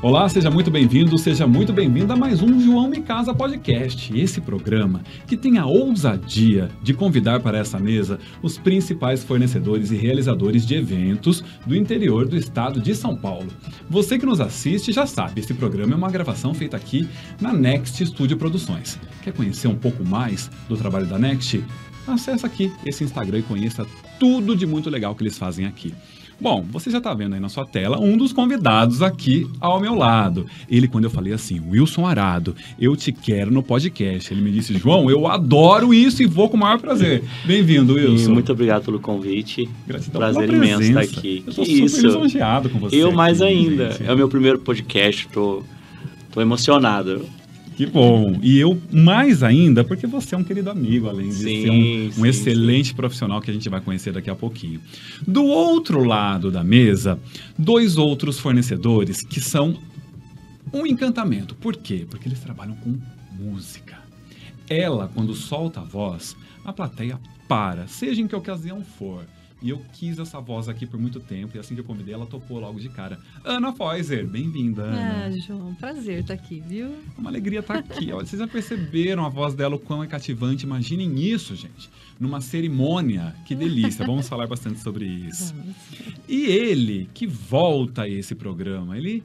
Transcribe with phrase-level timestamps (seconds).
[0.00, 4.16] Olá, seja muito bem-vindo, seja muito bem-vinda a mais um João Me Casa Podcast.
[4.16, 9.96] Esse programa que tem a ousadia de convidar para essa mesa os principais fornecedores e
[9.96, 13.48] realizadores de eventos do interior do estado de São Paulo.
[13.90, 17.08] Você que nos assiste já sabe, esse programa é uma gravação feita aqui
[17.40, 19.00] na Next Studio Produções.
[19.24, 21.60] Quer conhecer um pouco mais do trabalho da Next?
[22.06, 23.84] Acesse aqui esse Instagram e conheça
[24.20, 25.92] tudo de muito legal que eles fazem aqui.
[26.40, 29.94] Bom, você já está vendo aí na sua tela um dos convidados aqui ao meu
[29.94, 30.46] lado.
[30.70, 34.32] Ele, quando eu falei assim, Wilson Arado, eu te quero no podcast.
[34.32, 37.24] Ele me disse, João, eu adoro isso e vou com o maior prazer.
[37.44, 38.30] Bem-vindo, Wilson.
[38.30, 39.68] E muito obrigado pelo convite.
[39.86, 41.42] Gratidão Prazer imenso estar aqui.
[41.44, 42.06] Eu Que super isso.
[42.06, 42.94] lisonjeado com você.
[42.94, 43.90] Eu mais aqui, ainda.
[43.90, 44.06] gente.
[44.06, 45.64] É o meu primeiro podcast, tô,
[46.30, 47.26] tô emocionado.
[47.78, 48.40] Que bom.
[48.42, 52.06] E eu mais ainda, porque você é um querido amigo, além de Sim, ser um,
[52.08, 54.80] um sim, excelente profissional que a gente vai conhecer daqui a pouquinho.
[55.24, 57.20] Do outro lado da mesa,
[57.56, 59.78] dois outros fornecedores que são
[60.72, 61.54] um encantamento.
[61.54, 62.04] Por quê?
[62.10, 62.98] Porque eles trabalham com
[63.38, 63.96] música.
[64.68, 66.34] Ela, quando solta a voz,
[66.64, 69.22] a plateia para, seja em que ocasião for.
[69.60, 72.26] E eu quis essa voz aqui por muito tempo, e assim que eu convidei, ela
[72.26, 73.18] topou logo de cara.
[73.44, 75.24] Ana Foiser, bem-vinda, Ana.
[75.26, 76.94] Ah, João, prazer estar aqui, viu?
[77.18, 78.12] Uma alegria estar aqui.
[78.12, 80.64] Olha, vocês já perceberam a voz dela, o quão é cativante.
[80.64, 81.90] Imaginem isso, gente.
[82.20, 83.34] Numa cerimônia.
[83.46, 84.06] Que delícia.
[84.06, 85.52] Vamos falar bastante sobre isso.
[86.28, 89.24] E ele, que volta a esse programa, ele.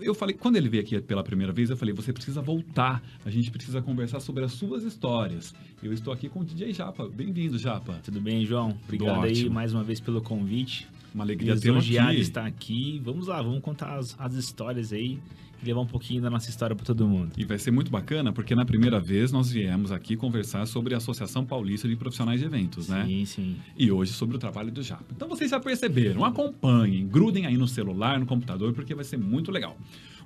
[0.00, 3.02] Eu falei, quando ele veio aqui pela primeira vez, eu falei, você precisa voltar.
[3.24, 5.54] A gente precisa conversar sobre as suas histórias.
[5.82, 7.08] Eu estou aqui com o DJ Japa.
[7.08, 8.00] Bem-vindo, Japa.
[8.02, 8.76] Tudo bem, João?
[8.84, 10.88] Obrigado aí mais uma vez pelo convite.
[11.14, 12.20] Uma alegria Lisonjeado aqui.
[12.20, 13.00] estar aqui.
[13.04, 15.18] Vamos lá, vamos contar as, as histórias aí
[15.62, 17.32] e levar um pouquinho da nossa história para todo mundo.
[17.36, 20.96] E vai ser muito bacana, porque na primeira vez nós viemos aqui conversar sobre a
[20.96, 23.04] Associação Paulista de Profissionais de Eventos, né?
[23.06, 23.56] Sim, sim.
[23.76, 25.04] e hoje sobre o trabalho do Japa.
[25.14, 29.50] Então vocês já perceberam, acompanhem, grudem aí no celular, no computador, porque vai ser muito
[29.50, 29.76] legal.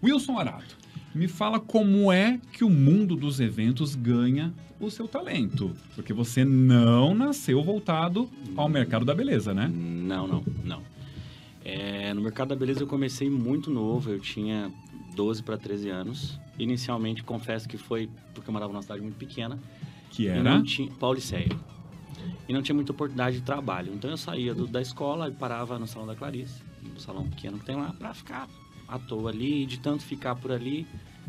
[0.02, 0.76] Wilson Arato,
[1.14, 6.44] me fala como é que o mundo dos eventos ganha o seu talento, porque você
[6.44, 9.70] não nasceu voltado ao mercado da beleza, né?
[9.72, 10.82] Não, não, não.
[11.64, 14.70] É, no mercado da beleza eu comecei muito novo, eu tinha
[15.14, 16.38] 12 para 13 anos.
[16.58, 19.58] Inicialmente, confesso que foi porque eu morava numa cidade muito pequena.
[20.10, 21.48] Que E era não tinha, Pauliceia.
[22.48, 23.92] E não tinha muita oportunidade de trabalho.
[23.94, 27.58] Então eu saía do- da escola e parava no salão da Clarice, no salão pequeno
[27.58, 28.48] que tem lá, pra ficar
[28.86, 30.86] à toa ali, de tanto ficar por ali,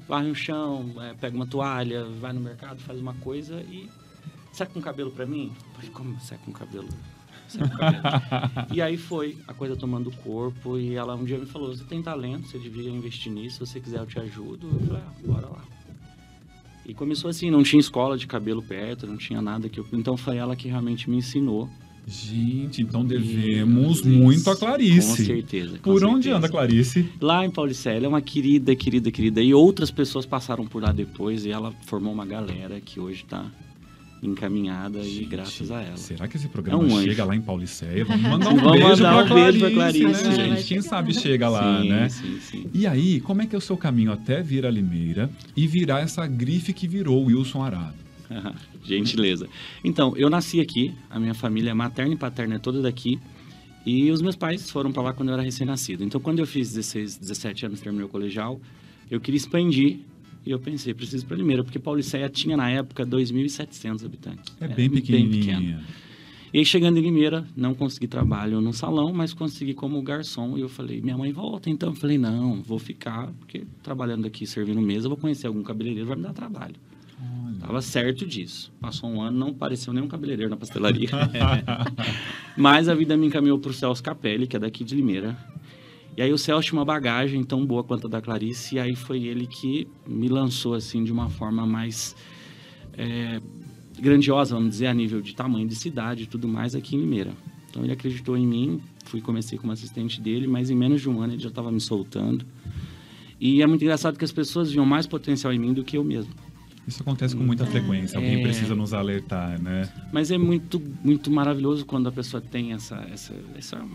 [0.07, 3.89] varre um chão, é, pega uma toalha, vai no mercado, faz uma coisa e
[4.51, 5.51] seca um cabelo pra mim.
[5.73, 6.89] Falei, como seca um cabelo?
[8.73, 12.01] E aí foi a coisa tomando corpo e ela um dia me falou, você tem
[12.01, 14.67] talento, você devia investir nisso, se você quiser eu te ajudo.
[14.71, 15.63] Eu falei, ah, bora lá.
[16.85, 19.87] E começou assim, não tinha escola de cabelo perto, não tinha nada que eu...
[19.91, 21.69] Então foi ela que realmente me ensinou.
[22.07, 25.25] Gente, então devemos Isso, muito a Com Clarice.
[25.25, 25.79] certeza.
[25.79, 26.37] com Por onde certeza.
[26.37, 27.09] anda a Clarice?
[27.19, 29.41] Lá em Paulicéia, ela é uma querida, querida, querida.
[29.41, 33.45] E outras pessoas passaram por lá depois e ela formou uma galera que hoje está
[34.27, 35.97] encaminhada e Gente, graças a ela.
[35.97, 37.07] Será que esse programa É um anjo.
[37.07, 38.05] chega lá em Pauliceia?
[38.05, 39.27] Vamos mandar um Vamos beijo mandar pra um pra
[39.71, 40.55] Clarice, Clarice, né, gente.
[40.57, 40.67] gente?
[40.67, 42.09] Quem sabe chega lá, sim, né?
[42.09, 42.65] Sim, sim.
[42.73, 45.99] E aí, como é que é o seu caminho até vir a Limeira e virar
[46.01, 47.95] essa grife que virou o Wilson Arado?
[48.83, 49.47] Gentileza.
[49.83, 53.19] Então, eu nasci aqui, a minha família materna e paterna é toda daqui.
[53.85, 56.03] E os meus pais foram para lá quando eu era recém-nascido.
[56.03, 58.59] Então, quando eu fiz 16, 17 anos, terminei o colegial,
[59.11, 59.99] eu queria expandir.
[60.45, 64.55] E eu pensei, preciso ir para Limeira, porque Pauliceia tinha na época 2.700 habitantes.
[64.59, 65.29] É bem pequeno.
[65.29, 65.83] pequenininha.
[66.53, 70.57] E aí, chegando em Limeira, não consegui trabalho no salão, mas consegui como garçom.
[70.57, 71.89] E eu falei, minha mãe volta então.
[71.89, 76.07] Eu falei, não, vou ficar, porque trabalhando aqui, servindo mesa, eu vou conhecer algum cabeleireiro,
[76.07, 76.75] vai me dar trabalho.
[77.19, 77.57] Olha.
[77.59, 78.71] Tava certo disso.
[78.79, 81.09] Passou um ano, não apareceu nenhum cabeleireiro na pastelaria.
[82.55, 85.37] Mas a vida me encaminhou pro Celso Capelli, que é daqui de Limeira.
[86.17, 88.95] E aí o Celso tinha uma bagagem tão boa quanto a da Clarice, e aí
[88.95, 92.15] foi ele que me lançou assim de uma forma mais
[92.97, 93.41] é,
[93.99, 97.31] grandiosa, vamos dizer, a nível de tamanho de cidade e tudo mais aqui em Limeira.
[97.69, 101.21] Então ele acreditou em mim, fui comecei como assistente dele, mas em menos de um
[101.21, 102.45] ano ele já estava me soltando.
[103.39, 106.03] E é muito engraçado que as pessoas viam mais potencial em mim do que eu
[106.03, 106.33] mesmo.
[106.87, 108.17] Isso acontece com muita frequência.
[108.17, 108.41] Alguém É.
[108.43, 109.91] precisa nos alertar, né?
[110.13, 113.85] Mas é muito, muito maravilhoso quando a pessoa tem essa, essa, essa,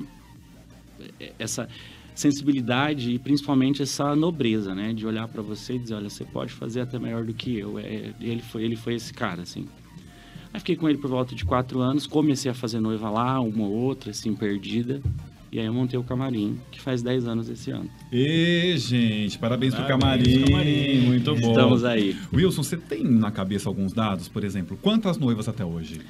[1.38, 1.68] essa
[2.20, 4.92] sensibilidade e principalmente essa nobreza, né?
[4.92, 7.78] De olhar para você e dizer, olha, você pode fazer até melhor do que eu.
[7.78, 9.66] É, ele, foi, ele foi esse cara, assim.
[10.52, 13.64] Aí fiquei com ele por volta de quatro anos, comecei a fazer noiva lá, uma
[13.64, 15.00] ou outra, assim, perdida.
[15.52, 17.90] E aí eu montei o camarim, que faz 10 anos esse ano.
[18.12, 20.40] E, gente, parabéns pro Parabéns camarim.
[20.42, 21.00] pro camarim.
[21.06, 21.50] Muito bom.
[21.50, 22.16] Estamos aí.
[22.32, 26.00] Wilson, você tem na cabeça alguns dados, por exemplo, quantas noivas até hoje?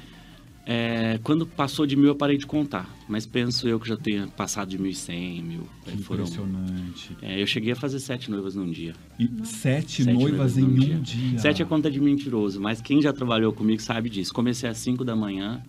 [0.65, 2.87] É, quando passou de mil, eu parei de contar.
[3.09, 5.67] Mas penso eu que já tenha passado de 1.100, mil.
[5.83, 7.17] Que É, foram, impressionante.
[7.21, 8.93] é, eu cheguei a fazer sete noivas num dia.
[9.19, 11.39] E sete, Sete noivas em num um dia.
[11.39, 14.33] Sete é conta de mentiroso, mas quem já trabalhou comigo sabe disso.
[14.33, 15.61] Comecei às 5 da manhã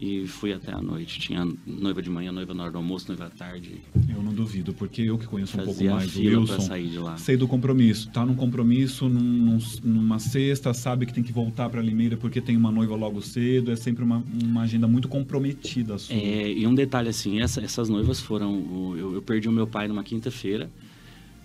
[0.00, 1.18] e fui até a noite.
[1.20, 3.82] Tinha noiva de manhã, noiva na hora do almoço, noiva à tarde.
[4.08, 6.98] Eu não duvido, porque eu que conheço um pouco Fazia mais do Wilson, sair de
[6.98, 7.16] lá.
[7.18, 8.08] sei do compromisso.
[8.10, 12.40] Tá num compromisso, num- num- numa sexta, sabe que tem que voltar para Limeira porque
[12.40, 13.70] tem uma noiva logo cedo.
[13.70, 16.16] É sempre uma, uma agenda muito comprometida sua.
[16.16, 18.94] É, e um detalhe assim, essa- essas noivas foram.
[18.96, 20.70] Eu, eu perdi o meu pai numa quinta-feira.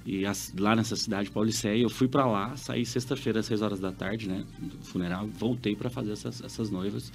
[0.06, 3.80] E as- lá nessa cidade pauliceia, eu fui pra lá, saí sexta-feira às 6 horas
[3.80, 4.46] da tarde, né?
[4.60, 7.12] Do funeral, voltei pra fazer essas, essas noivas.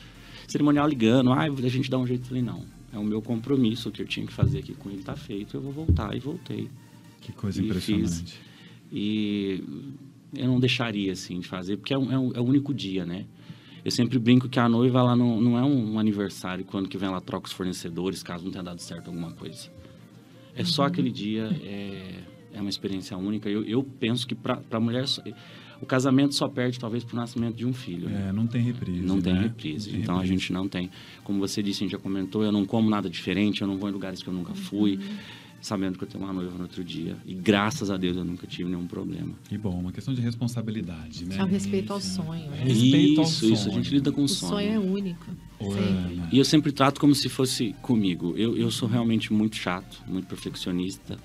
[0.51, 2.27] Cerimonial ligando, ah, a gente dá um jeito.
[2.27, 5.15] Falei, não, é o meu compromisso, que eu tinha que fazer aqui com ele tá
[5.17, 6.15] feito, eu vou voltar.
[6.17, 6.69] E voltei.
[7.21, 8.41] Que coisa E impressionante.
[8.93, 9.63] E
[10.35, 13.05] eu não deixaria, assim, de fazer, porque é, um- é um- é o único dia,
[13.07, 13.25] né?
[13.85, 17.09] Eu sempre brinco que a noiva, ela não, não é um aniversário, quando que vem
[17.09, 19.69] ela troca os fornecedores, caso não tenha dado certo alguma coisa.
[20.55, 22.15] É só aquele dia, é,
[22.53, 23.49] é uma experiência única.
[23.49, 25.05] Eu, eu penso que para a mulher,
[25.81, 28.09] o casamento só perde, talvez, por nascimento de um filho.
[28.09, 28.29] né?
[28.29, 29.01] É, não tem reprise.
[29.03, 29.41] Não tem né?
[29.43, 29.87] reprise.
[29.89, 30.41] Não tem então a reprise.
[30.43, 30.91] gente não tem.
[31.25, 33.89] Como você disse, a gente já comentou, eu não como nada diferente, eu não vou
[33.89, 34.99] em lugares que eu nunca fui,
[35.63, 37.17] sabendo que eu tenho uma noiva no outro dia.
[37.27, 39.33] E graças a Deus eu nunca tive nenhum problema.
[39.49, 41.37] Que bom, uma questão de responsabilidade, né?
[41.39, 42.49] É o respeito ao sonho.
[42.51, 42.63] né?
[42.65, 43.75] Respeito ao isso, isso, a sonho.
[43.85, 45.27] gente lida com o O sonho é único.
[45.61, 46.21] Sempre.
[46.33, 48.35] E eu sempre trato como se fosse comigo.
[48.37, 51.19] Eu, eu sou realmente muito chato, muito perfeccionista.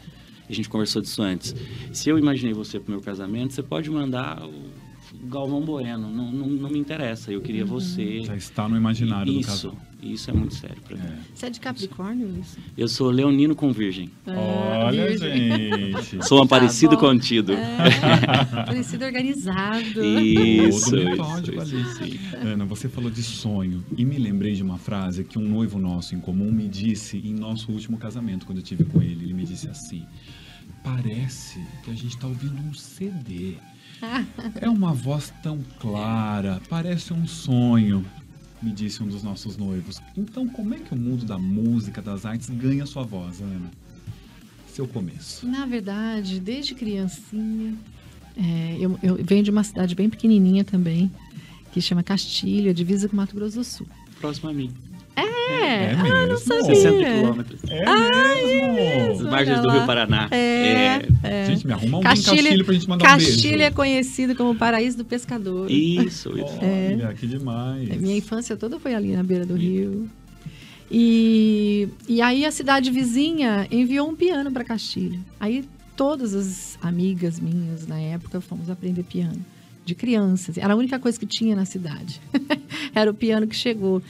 [0.49, 1.55] A gente conversou disso antes.
[1.91, 4.84] Se eu imaginei você pro meu casamento, você pode mandar o
[5.25, 6.09] Galvão Bueno.
[6.09, 7.31] Não, não, não me interessa.
[7.31, 8.21] Eu queria você.
[8.23, 9.77] Já está no imaginário do Isso, casal.
[10.01, 11.03] isso é muito sério pra mim.
[11.03, 11.17] É.
[11.33, 12.57] Você é de Capricórnio, isso?
[12.77, 14.09] Eu sou leonino com virgem.
[14.27, 16.23] Olha, gente.
[16.25, 17.01] Sou um Tá parecido bom.
[17.01, 17.53] contido.
[17.53, 17.75] É,
[18.65, 20.03] parecido organizado.
[20.05, 22.17] Isso, isso, metódico isso, ali.
[22.17, 22.19] sim.
[22.43, 26.15] Ana, você falou de sonho e me lembrei de uma frase que um noivo nosso
[26.15, 29.23] em comum me disse em nosso último casamento, quando eu tive com ele.
[29.25, 30.05] Ele me disse assim:
[30.83, 33.55] Parece que a gente está ouvindo um CD.
[34.61, 38.05] É uma voz tão clara, parece um sonho,
[38.61, 40.01] me disse um dos nossos noivos.
[40.17, 43.69] Então, como é que o mundo da música, das artes, ganha sua voz, Ana?
[44.67, 45.47] Seu começo.
[45.47, 47.75] Na verdade, desde criancinha,
[48.35, 51.11] é, eu, eu venho de uma cidade bem pequenininha também,
[51.71, 53.87] que chama Castilho, a divisa com Mato Grosso do Sul.
[54.19, 54.71] Próximo a mim.
[55.15, 56.37] É, É mesmo?
[56.37, 56.63] sabia.
[56.75, 57.59] 60 quilômetros.
[57.69, 59.31] É As mesmo?
[59.31, 59.69] margens do.
[59.69, 60.27] Rio Paraná.
[60.31, 61.45] É, é.
[61.47, 63.63] Gente, me arruma alguém em Castilho, Castilho pra gente mandar um Castilho beijo.
[63.63, 65.69] é conhecido como o paraíso do pescador.
[65.71, 66.59] Isso, isso.
[66.61, 67.89] Olha, que demais.
[67.89, 70.09] É, Minha infância toda foi ali na beira do rio.
[70.91, 75.19] E, e aí a cidade vizinha enviou um piano para Castilho.
[75.39, 75.65] Aí
[75.95, 79.43] todas as amigas minhas na época fomos aprender piano.
[79.85, 80.57] De crianças.
[80.57, 82.19] Era a única coisa que tinha na cidade.
[82.93, 84.01] Era o piano que chegou.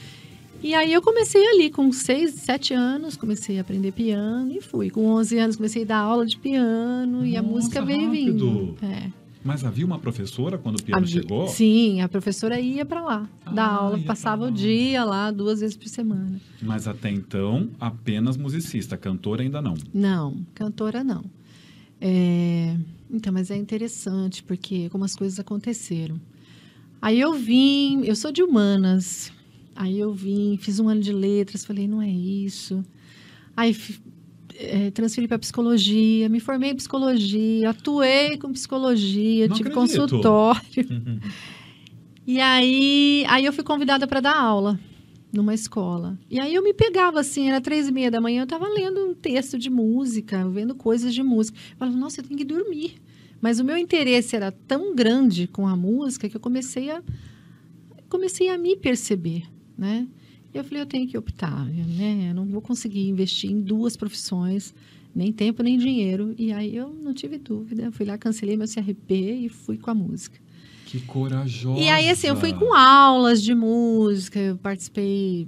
[0.66, 4.90] E aí eu comecei ali com 6, 7 anos, comecei a aprender piano e fui.
[4.90, 8.76] Com 11 anos comecei a dar aula de piano e a Nossa, música veio vindo.
[8.82, 9.12] É.
[9.44, 11.48] Mas havia uma professora quando o piano Havia- chegou?
[11.48, 15.60] Sim, a professora ia para lá, dar Ah, aula, ia passava o dia lá duas
[15.60, 16.42] vezes por semana.
[16.60, 18.98] Mas até então, apenas musicista.
[18.98, 19.76] Cantora ainda não.
[19.94, 21.24] Não, cantora não.
[22.02, 22.76] É,
[23.12, 26.20] Então, mas é interessante porque como as coisas aconteceram.
[27.00, 29.32] Aí eu vim, eu sou de humanas.
[29.75, 32.83] Aí eu vim, fiz um ano de letras, falei, não é isso.
[33.56, 33.75] Aí
[34.57, 40.00] é, transferi para psicologia, me formei em psicologia, atuei com psicologia, Não tive acredito.
[40.00, 40.61] consultório.
[42.28, 44.80] E aí, aí eu fui convidada para dar aula
[45.31, 46.18] numa escola.
[46.28, 49.00] E aí eu me pegava assim, era três e meia da manhã, eu estava lendo
[49.00, 51.56] um texto de música, vendo coisas de música.
[51.73, 52.95] Eu falava, nossa, eu tenho que dormir.
[53.40, 57.04] Mas o meu interesse era tão grande com a música que eu comecei a
[58.09, 59.44] comecei a me perceber,
[59.78, 60.08] né?
[60.54, 62.28] E eu falei, eu tenho que optar, né?
[62.30, 64.74] Eu não vou conseguir investir em duas profissões,
[65.14, 66.34] nem tempo nem dinheiro.
[66.38, 69.14] E aí eu não tive dúvida, eu fui lá, cancelei meu CRP
[69.46, 70.40] e fui com a música.
[70.86, 71.82] Que corajosa.
[71.82, 75.48] E aí, assim, eu fui com aulas de música, eu participei.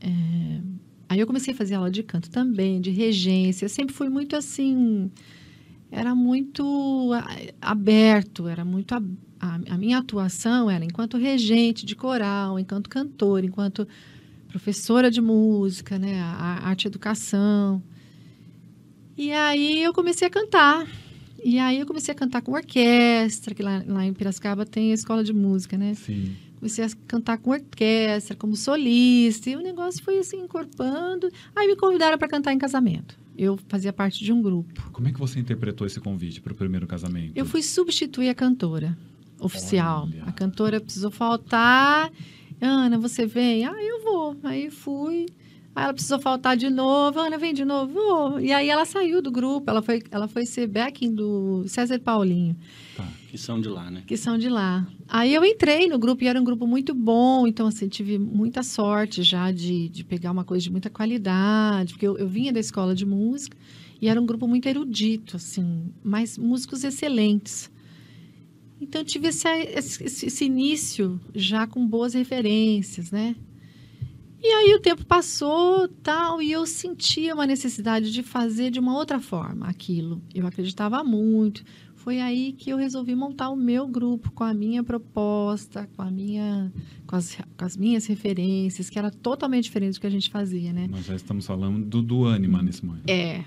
[0.00, 0.60] é,
[1.08, 3.66] Aí eu comecei a fazer aula de canto também, de regência.
[3.66, 5.10] Eu sempre fui muito assim.
[5.90, 7.10] Era muito
[7.60, 8.94] aberto, era muito.
[8.94, 9.02] a-
[9.42, 13.88] A, a minha atuação era enquanto regente de coral, enquanto cantora, enquanto
[14.48, 16.20] professora de música, né?
[16.20, 17.82] A, a arte educação.
[19.18, 20.86] E aí eu comecei a cantar.
[21.44, 24.94] E aí eu comecei a cantar com orquestra, que lá, lá em Piracicaba tem a
[24.94, 25.94] escola de música, né?
[25.94, 26.36] Sim.
[26.60, 31.28] Comecei a cantar com orquestra, como solista, e o negócio foi assim, encorpando.
[31.56, 33.18] Aí me convidaram para cantar em casamento.
[33.36, 34.88] Eu fazia parte de um grupo.
[34.92, 37.32] Como é que você interpretou esse convite para o primeiro casamento?
[37.34, 38.96] Eu fui substituir a cantora
[39.42, 40.08] oficial.
[40.10, 40.24] Olha.
[40.26, 42.10] A cantora precisou faltar.
[42.60, 43.66] Ana, você vem?
[43.66, 44.36] Ah, eu vou.
[44.42, 45.26] Aí fui.
[45.74, 47.18] Aí ela precisou faltar de novo.
[47.18, 47.92] Ana, vem de novo.
[47.92, 48.40] Vou.
[48.40, 49.70] E aí ela saiu do grupo.
[49.70, 52.54] Ela foi, ela foi ser backing do César Paulinho,
[53.30, 54.02] Que são de lá, né?
[54.06, 54.86] que são de lá.
[55.08, 57.46] Aí eu entrei no grupo e era um grupo muito bom.
[57.46, 61.94] Então, assim, tive muita sorte já de, de pegar uma coisa de muita qualidade.
[61.94, 63.56] Porque eu, eu vinha da escola de música
[64.00, 65.90] e era um grupo muito erudito, assim.
[66.04, 67.71] Mas músicos excelentes.
[68.82, 73.36] Então, eu tive esse, esse, esse início já com boas referências, né?
[74.42, 78.96] E aí o tempo passou, tal, e eu sentia uma necessidade de fazer de uma
[78.96, 80.20] outra forma aquilo.
[80.34, 81.62] Eu acreditava muito.
[81.94, 86.10] Foi aí que eu resolvi montar o meu grupo com a minha proposta, com a
[86.10, 86.72] minha
[87.06, 90.72] com as, com as minhas referências, que era totalmente diferente do que a gente fazia,
[90.72, 90.88] né?
[90.90, 93.08] Nós já estamos falando do, do Anima nesse momento.
[93.08, 93.44] É,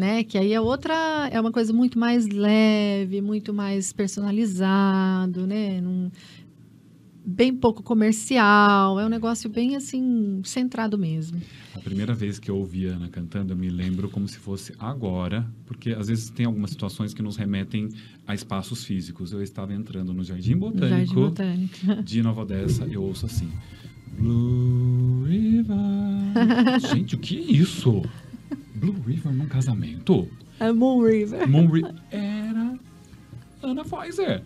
[0.00, 0.24] né?
[0.24, 5.80] Que aí é outra, é uma coisa muito mais leve, muito mais personalizado, né?
[5.80, 6.10] Num-
[7.24, 11.40] bem pouco comercial, é um negócio bem assim centrado mesmo.
[11.76, 15.46] A primeira vez que eu ouvi Ana cantando, eu me lembro como se fosse agora,
[15.66, 17.88] porque às vezes tem algumas situações que nos remetem
[18.26, 19.32] a espaços físicos.
[19.32, 22.02] Eu estava entrando no Jardim No Botânico Jardim Botânico.
[22.02, 23.48] de Nova Odessa, eu ouço assim.
[24.18, 25.76] Blue River.
[26.90, 28.02] Gente, o que é isso?
[28.80, 30.26] Blue River num casamento?
[30.58, 31.48] É Moon River.
[31.48, 32.78] Moon Ri- Era
[33.62, 34.42] Ana Pfizer.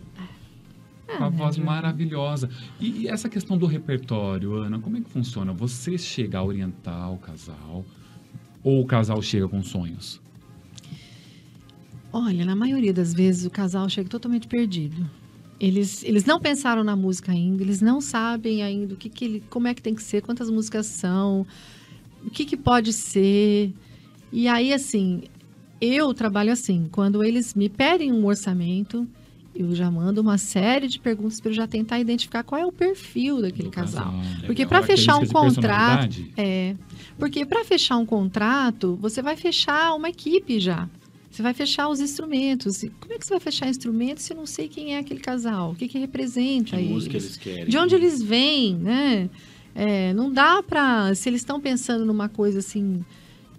[1.07, 2.49] É, Uma voz maravilhosa.
[2.79, 5.53] E, e essa questão do repertório, Ana, como é que funciona?
[5.53, 7.85] Você chega a orientar o casal
[8.63, 10.19] ou o casal chega com sonhos?
[12.11, 15.09] Olha, na maioria das vezes o casal chega totalmente perdido.
[15.59, 19.43] Eles, eles não pensaram na música ainda, eles não sabem ainda o que, que ele,
[19.49, 21.45] como é que tem que ser, quantas músicas são,
[22.25, 23.73] o que, que pode ser.
[24.31, 25.23] E aí, assim,
[25.79, 29.07] eu trabalho assim, quando eles me pedem um orçamento,
[29.55, 32.71] eu já mando uma série de perguntas para eu já tentar identificar qual é o
[32.71, 34.11] perfil daquele casal.
[34.11, 34.45] Legal.
[34.45, 36.75] Porque para fechar um contrato, é,
[37.17, 40.89] porque para fechar um contrato, você vai fechar uma equipe já.
[41.31, 42.85] Você vai fechar os instrumentos.
[42.99, 45.71] Como é que você vai fechar instrumentos se eu não sei quem é aquele casal?
[45.71, 46.89] O que, que representa Que eles?
[46.89, 47.65] música eles querem.
[47.65, 49.29] De onde eles vêm, né?
[49.73, 53.03] É, não dá para se eles estão pensando numa coisa assim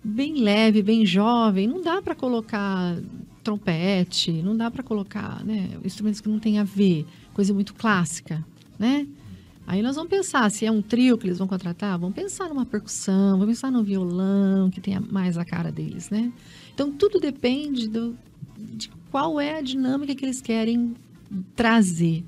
[0.06, 2.96] bem leve, bem jovem, não dá para colocar
[3.42, 8.44] trompete, não dá para colocar, né, instrumentos que não tem a ver, coisa muito clássica,
[8.78, 9.06] né?
[9.66, 12.64] Aí nós vamos pensar se é um trio que eles vão contratar, vamos pensar numa
[12.64, 16.32] percussão, vamos pensar num violão que tenha mais a cara deles, né?
[16.72, 18.16] Então tudo depende do,
[18.56, 20.94] de qual é a dinâmica que eles querem
[21.56, 22.24] trazer.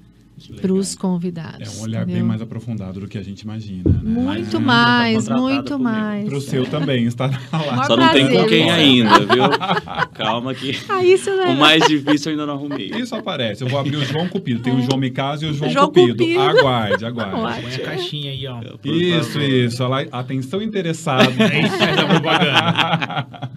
[0.61, 1.77] Para os convidados.
[1.77, 2.29] É um olhar bem entendeu?
[2.29, 3.83] mais aprofundado do que a gente imagina.
[3.85, 4.01] Né?
[4.03, 6.29] Muito Ana mais, tá muito mais.
[6.29, 7.85] Para o seu também está lá.
[7.87, 8.73] Só não tem com quem viu?
[8.73, 9.45] ainda, viu?
[10.15, 12.91] Calma que Ah, isso não é o mais difícil eu ainda não arrumei.
[12.91, 13.63] Isso aparece.
[13.63, 14.61] Eu vou abrir o João Cupido.
[14.61, 16.17] Tem o João Micasa e o João, João Cupido.
[16.19, 16.41] Cupido.
[16.41, 17.63] Aguarde, aguarde.
[17.63, 18.61] Põe a caixinha aí, ó.
[18.61, 19.83] Por Isso, isso.
[20.13, 21.35] Atenção interessado.
[21.41, 23.51] Aí faz a propaganda.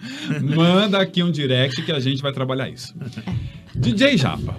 [0.54, 2.94] Manda aqui um direct que a gente vai trabalhar isso.
[3.74, 4.56] DJ Japa,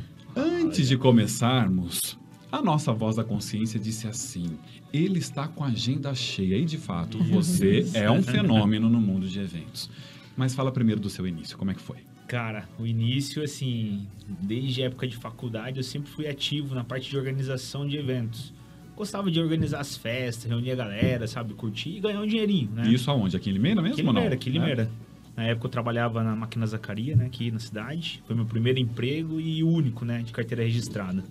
[0.74, 2.18] antes de começarmos,
[2.52, 4.58] a nossa voz da consciência disse assim:
[4.92, 6.58] ele está com a agenda cheia.
[6.58, 9.88] E de fato, você é um fenômeno no mundo de eventos.
[10.36, 11.98] Mas fala primeiro do seu início, como é que foi?
[12.28, 14.08] Cara, o início, assim,
[14.42, 18.52] desde a época de faculdade, eu sempre fui ativo na parte de organização de eventos.
[18.96, 22.88] Gostava de organizar as festas, reunir a galera, sabe, curtir e ganhar um dinheirinho, né?
[22.88, 23.38] Isso aonde?
[23.38, 24.22] Aqui em Limeira mesmo Aqui em ou não?
[24.22, 24.56] Limeira, aqui em É?
[24.56, 24.92] Limeira.
[25.36, 28.22] Na época eu trabalhava na Máquina Zacaria, né, aqui na cidade.
[28.26, 31.24] Foi meu primeiro emprego e único, né, de carteira registrada.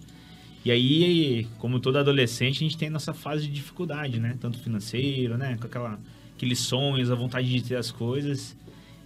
[0.64, 4.36] E aí, como todo adolescente, a gente tem nossa fase de dificuldade, né?
[4.40, 5.56] Tanto financeiro, né?
[5.56, 5.98] Com aquela,
[6.36, 8.56] aqueles sonhos, a vontade de ter as coisas.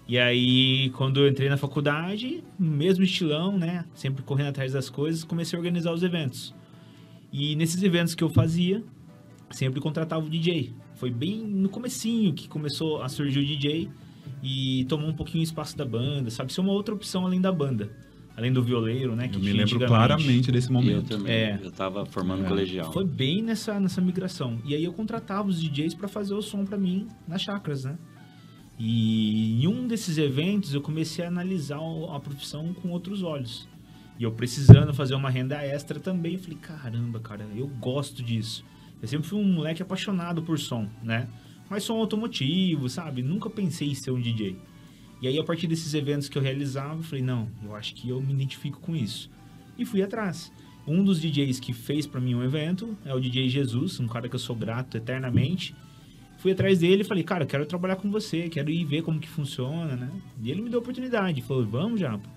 [0.07, 3.87] E aí, quando eu entrei na faculdade, mesmo estilão, né?
[3.95, 6.55] Sempre correndo atrás das coisas, comecei a organizar os eventos.
[7.33, 8.85] E nesses eventos que eu fazia,
[9.51, 10.75] sempre contratava o DJ.
[10.97, 13.89] Foi bem no comecinho que começou a surgir o DJ
[14.43, 16.53] e tomou um pouquinho o espaço da banda, sabe?
[16.53, 17.91] Ser uma outra opção além da banda.
[18.37, 19.29] Além do violeiro, né?
[19.29, 21.09] que Eu me lembro claramente desse Eu momento.
[21.09, 21.33] também.
[21.33, 21.61] É.
[21.63, 22.49] Eu tava formando É.
[22.49, 22.93] colegial.
[22.93, 24.59] Foi bem nessa, nessa migração.
[24.63, 27.97] E aí eu contratava os DJs para fazer o som para mim nas chakras, né?
[28.79, 31.79] E em um desses eventos eu comecei a analisar
[32.15, 33.67] a profissão com outros olhos.
[34.19, 38.65] E eu precisando fazer uma renda extra também, eu falei, caramba, cara, eu gosto disso.
[39.01, 41.27] Eu sempre fui um moleque apaixonado por som, né?
[41.69, 43.23] Mas som automotivo, sabe?
[43.23, 44.57] Nunca pensei em ser um DJ.
[45.21, 48.09] E aí, a partir desses eventos que eu realizava, eu falei, não, eu acho que
[48.09, 49.31] eu me identifico com isso.
[49.79, 50.53] E fui atrás.
[50.87, 54.29] Um dos DJs que fez pra mim um evento é o DJ Jesus, um cara
[54.29, 55.75] que eu sou grato eternamente.
[56.39, 59.19] Fui atrás dele e falei, cara, eu quero trabalhar com você, quero ir ver como
[59.19, 60.11] que funciona, né?
[60.41, 62.29] E ele me deu a oportunidade, falou, vamos, Japa.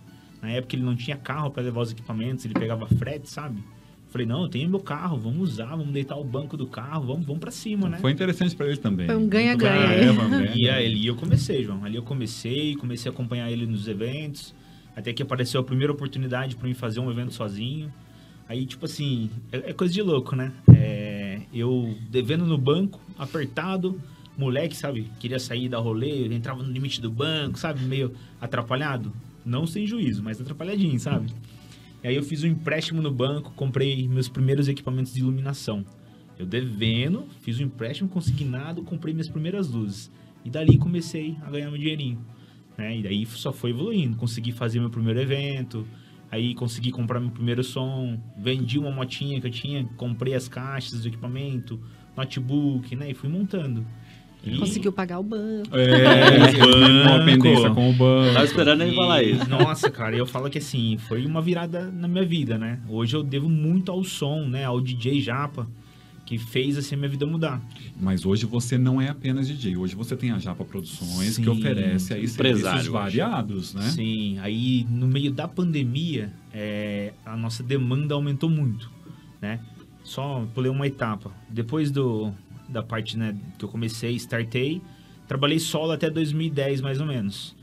[0.41, 3.61] Na época ele não tinha carro para levar os equipamentos, ele pegava frete, sabe?
[4.09, 7.25] Falei, não, eu tenho meu carro, vamos usar, vamos deitar o banco do carro, vamos,
[7.27, 7.99] vamos para cima, né?
[7.99, 9.05] Foi interessante para ele também.
[9.05, 9.87] Foi um ganha-ganha.
[9.87, 10.57] Ah, é, ver.
[10.57, 11.85] E ali eu comecei, João.
[11.85, 14.55] Ali eu comecei, comecei a acompanhar ele nos eventos.
[14.95, 17.93] Até que apareceu a primeira oportunidade para mim fazer um evento sozinho.
[18.47, 20.51] Aí, tipo assim, é, é coisa de louco, né?
[20.75, 24.01] É, eu devendo no banco, apertado,
[24.35, 25.07] moleque, sabe?
[25.19, 27.83] Queria sair da rolê, eu entrava no limite do banco, sabe?
[27.83, 28.11] Meio
[28.41, 29.13] atrapalhado.
[29.45, 31.31] Não sem juízo, mas atrapalhadinho, sabe?
[32.03, 35.85] E aí eu fiz um empréstimo no banco, comprei meus primeiros equipamentos de iluminação.
[36.37, 40.09] Eu devendo, fiz um empréstimo consignado, comprei minhas primeiras luzes.
[40.45, 42.25] E dali comecei a ganhar meu dinheirinho.
[42.77, 42.99] Né?
[42.99, 44.15] E daí só foi evoluindo.
[44.15, 45.85] Consegui fazer meu primeiro evento,
[46.31, 51.01] aí consegui comprar meu primeiro som, vendi uma motinha que eu tinha, comprei as caixas
[51.01, 51.77] do equipamento,
[52.15, 53.11] notebook, né?
[53.11, 53.85] E fui montando.
[54.43, 54.57] E...
[54.57, 55.75] Conseguiu pagar o banco.
[55.75, 57.09] É, banco.
[57.09, 58.33] uma pendência com o banco.
[58.33, 59.49] Tava esperando ele falar isso.
[59.49, 62.79] Nossa, cara, eu falo que assim, foi uma virada na minha vida, né?
[62.87, 64.63] Hoje eu devo muito ao som, né?
[64.63, 65.67] Ao DJ Japa,
[66.25, 67.61] que fez assim a minha vida mudar.
[67.99, 69.75] Mas hoje você não é apenas DJ.
[69.75, 71.43] Hoje você tem a Japa Produções, Sim.
[71.43, 73.89] que oferece aí serviços variados, né?
[73.89, 78.89] Sim, aí no meio da pandemia, é, a nossa demanda aumentou muito,
[79.41, 79.59] né?
[80.01, 81.31] Só pulei uma etapa.
[81.49, 82.33] Depois do,
[82.69, 84.81] da parte né, que eu comecei, startei,
[85.27, 87.55] trabalhei solo até 2010, mais ou menos.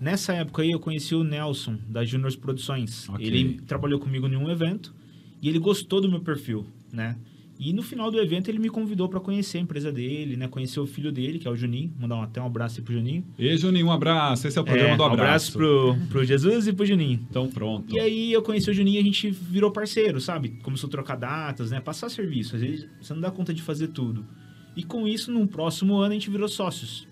[0.00, 3.08] Nessa época aí eu conheci o Nelson, da Juniors Produções.
[3.08, 3.26] Ok.
[3.26, 4.94] Ele trabalhou comigo em um evento
[5.40, 7.16] e ele gostou do meu perfil, né?
[7.58, 10.46] E no final do evento ele me convidou para conhecer a empresa dele, né?
[10.46, 11.90] Conhecer o filho dele, que é o Juninho.
[11.98, 13.24] Mandar um- até um abraço aí pro Juninho.
[13.38, 14.46] E Juninho, um abraço.
[14.46, 15.22] Esse é o programa É, do um abraço.
[15.22, 17.26] abraço pro, pro Jesus e pro Juninho.
[17.30, 17.96] Então pronto.
[17.96, 20.50] E aí eu conheci o Juninho e a gente virou parceiro, sabe?
[20.62, 21.80] Começou a trocar datas, né?
[21.80, 22.56] Passar serviço.
[22.56, 24.26] Às vezes você não dá conta de fazer tudo.
[24.76, 27.08] E com isso, no próximo ano, a gente virou sócios.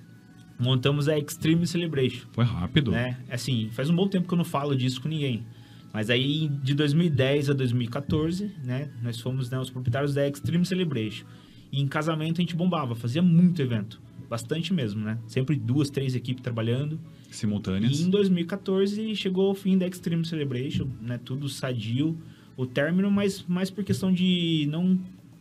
[0.59, 2.93] Montamos a Extreme Celebration, Foi rápido.
[2.93, 3.19] né?
[3.29, 5.45] Assim, faz um bom tempo que eu não falo disso com ninguém.
[5.93, 8.91] Mas aí, de 2010 a 2014, né?
[9.03, 11.25] Nós fomos né, os proprietários da Extreme Celebration.
[11.73, 14.01] E em casamento a gente bombava, fazia muito evento.
[14.29, 15.19] Bastante mesmo, né?
[15.27, 17.01] Sempre duas, três equipes trabalhando.
[17.31, 18.01] Simultâneas.
[18.01, 21.19] E em 2014 chegou o fim da Extreme Celebration, né?
[21.25, 22.19] Tudo sadio.
[22.57, 24.99] O término, mas mais por questão de não,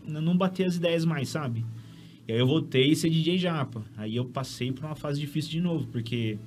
[0.07, 1.63] não bater as ideias mais, sabe?
[2.27, 3.83] E aí eu voltei a ser DJ Japa.
[3.97, 6.38] Aí eu passei por uma fase difícil de novo, porque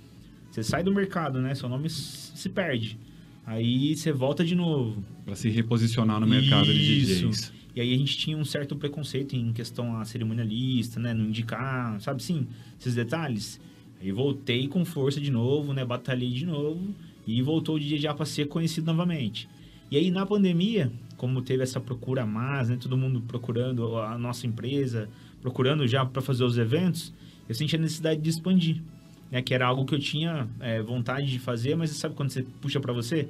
[0.50, 1.54] você sai do mercado, né?
[1.54, 2.98] Seu nome se perde.
[3.44, 5.04] Aí você volta de novo.
[5.24, 7.28] Pra se reposicionar no mercado de Isso.
[7.28, 7.52] DJs.
[7.76, 11.12] E aí a gente tinha um certo preconceito em questão a cerimonialista, né?
[11.12, 12.46] Não indicar, sabe sim,
[12.80, 13.60] esses detalhes.
[14.00, 15.84] Aí voltei com força de novo, né?
[15.84, 16.94] Batalhei de novo
[17.26, 19.46] e voltou o DJ já para ser conhecido novamente.
[19.90, 22.78] E aí na pandemia, como teve essa procura a mais, né?
[22.80, 25.08] Todo mundo procurando a nossa empresa,
[25.40, 27.12] procurando já para fazer os eventos,
[27.48, 28.82] eu senti a necessidade de expandir,
[29.30, 29.42] né?
[29.42, 32.80] Que era algo que eu tinha é, vontade de fazer, mas sabe quando você puxa
[32.80, 33.28] para você?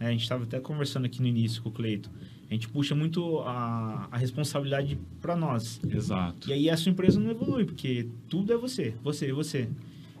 [0.00, 2.10] É, a gente estava até conversando aqui no início com o Cleito.
[2.50, 5.80] A gente puxa muito a, a responsabilidade para nós.
[5.88, 6.50] Exato.
[6.50, 9.68] E aí a sua empresa não evolui, porque tudo é você, você, você.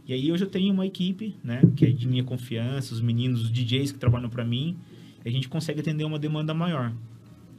[0.06, 3.42] E aí hoje eu tenho uma equipe, né, que é de minha confiança, os meninos,
[3.42, 4.76] os DJs que trabalham para mim,
[5.24, 6.92] e a gente consegue atender uma demanda maior.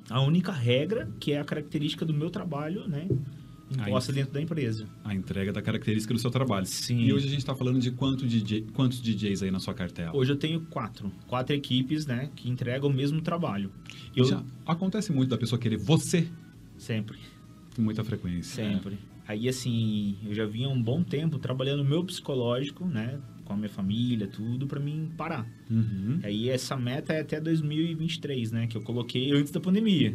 [0.09, 3.07] A única regra, que é a característica do meu trabalho, né,
[3.73, 4.15] imposta Aí.
[4.17, 4.87] dentro da empresa.
[5.03, 6.65] A entrega da característica do seu trabalho.
[6.65, 6.99] Sim.
[6.99, 10.15] E hoje a gente tá falando de quanto DJ, quantos DJs aí na sua cartela?
[10.15, 13.71] Hoje eu tenho quatro, quatro equipes, né, que entregam o mesmo trabalho.
[14.15, 16.27] Eu Já acontece muito da pessoa querer você
[16.77, 17.17] sempre
[17.75, 18.63] com muita frequência.
[18.63, 18.97] Sempre.
[19.27, 23.19] Aí, assim, eu já vinha um bom tempo trabalhando o meu psicológico, né?
[23.45, 25.47] Com a minha família, tudo, pra mim parar.
[25.69, 26.19] Uhum.
[26.23, 28.67] Aí, essa meta é até 2023, né?
[28.67, 30.13] Que eu coloquei antes da pandemia.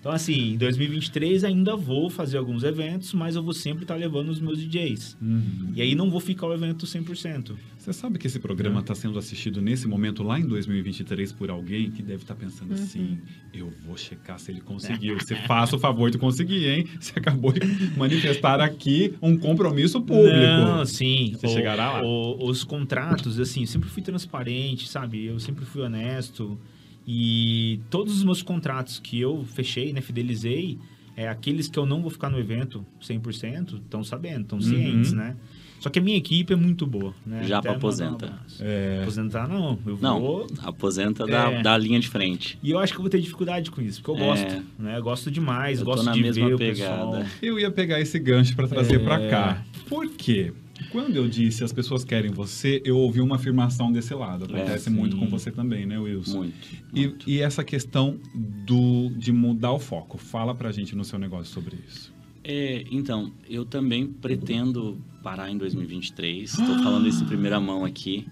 [0.00, 4.30] Então, assim, em 2023 ainda vou fazer alguns eventos, mas eu vou sempre estar levando
[4.30, 5.14] os meus DJs.
[5.20, 5.72] Uhum.
[5.74, 7.52] E aí não vou ficar o evento 100%.
[7.76, 11.90] Você sabe que esse programa está sendo assistido nesse momento, lá em 2023, por alguém
[11.90, 13.18] que deve estar pensando assim:
[13.52, 15.16] eu vou checar se ele conseguiu.
[15.20, 16.86] Você faça o favor de conseguir, hein?
[16.98, 17.60] Você acabou de
[17.96, 20.30] manifestar aqui um compromisso público.
[20.36, 21.32] Não, sim.
[21.38, 22.02] Você chegará lá.
[22.04, 25.26] o- os contratos, assim, eu sempre fui transparente, sabe?
[25.26, 26.58] Eu sempre fui honesto.
[27.06, 30.78] E todos os meus contratos que eu fechei, né, fidelizei,
[31.16, 35.18] é, aqueles que eu não vou ficar no evento 100%, estão sabendo, estão cientes, Uhum.
[35.18, 35.36] né?
[35.80, 37.42] Só que a minha equipe é muito boa, né?
[37.44, 38.38] Já um aposenta.
[38.60, 40.46] É, Aposentar não, eu Não, vou...
[40.62, 41.26] aposenta É.
[41.26, 42.58] da, da linha de frente.
[42.62, 44.28] E eu acho que eu vou ter dificuldade com isso, porque eu É.
[44.28, 44.98] gosto, né?
[44.98, 47.06] Eu gosto demais, Eu gosto na de mesma ver pegada.
[47.06, 47.26] o pessoal.
[47.40, 48.98] eu ia pegar esse gancho para trazer É.
[48.98, 49.64] para cá.
[49.88, 50.52] Por quê?
[50.90, 54.44] Quando eu disse as pessoas querem você, eu ouvi uma afirmação desse lado.
[54.44, 56.38] Acontece É, muito com você também, né, Wilson?
[56.38, 56.68] Muito.
[56.92, 57.30] E, muito.
[57.30, 60.18] e essa questão do, de mudar o foco.
[60.18, 62.12] Fala pra gente no seu negócio sobre isso.
[62.42, 66.50] É, então, eu também pretendo parar em 2023.
[66.50, 68.26] Estou falando isso em primeira mão aqui,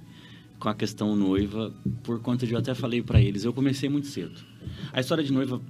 [0.58, 3.44] com a questão noiva, por conta de eu até falei para eles.
[3.44, 4.40] Eu comecei muito cedo.
[4.92, 5.60] A história de noiva,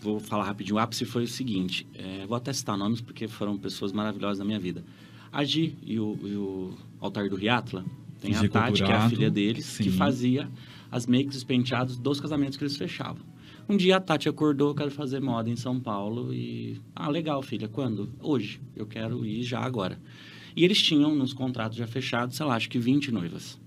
[0.00, 0.76] vou falar rapidinho.
[0.76, 4.44] O ápice foi o seguinte: é, vou até citar nomes porque foram pessoas maravilhosas na
[4.44, 4.84] minha vida.
[5.32, 7.84] A Gi e o, e o Altar do Riatla,
[8.20, 9.96] tem a Tati, que é a filha deles, que sim.
[9.96, 10.48] fazia
[10.90, 13.22] as makes e os penteados dos casamentos que eles fechavam.
[13.68, 16.80] Um dia a Tati acordou, quero fazer moda em São Paulo e...
[16.96, 18.10] Ah, legal, filha, quando?
[18.18, 18.60] Hoje.
[18.74, 20.00] Eu quero ir já agora.
[20.56, 23.60] E eles tinham nos contratos já fechados, sei lá, acho que 20 noivas.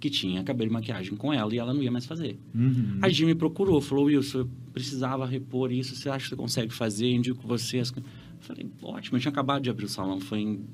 [0.00, 2.36] Que tinha cabelo e maquiagem com ela e ela não ia mais fazer.
[2.52, 2.98] Uhum.
[3.00, 7.06] A me procurou, falou, Wilson, eu precisava repor isso, você acha que você consegue fazer?
[7.06, 7.78] Eu indico você.
[7.78, 8.04] as co-" Eu
[8.44, 10.64] falei, ótimo, eu tinha acabado de abrir o salão, foi em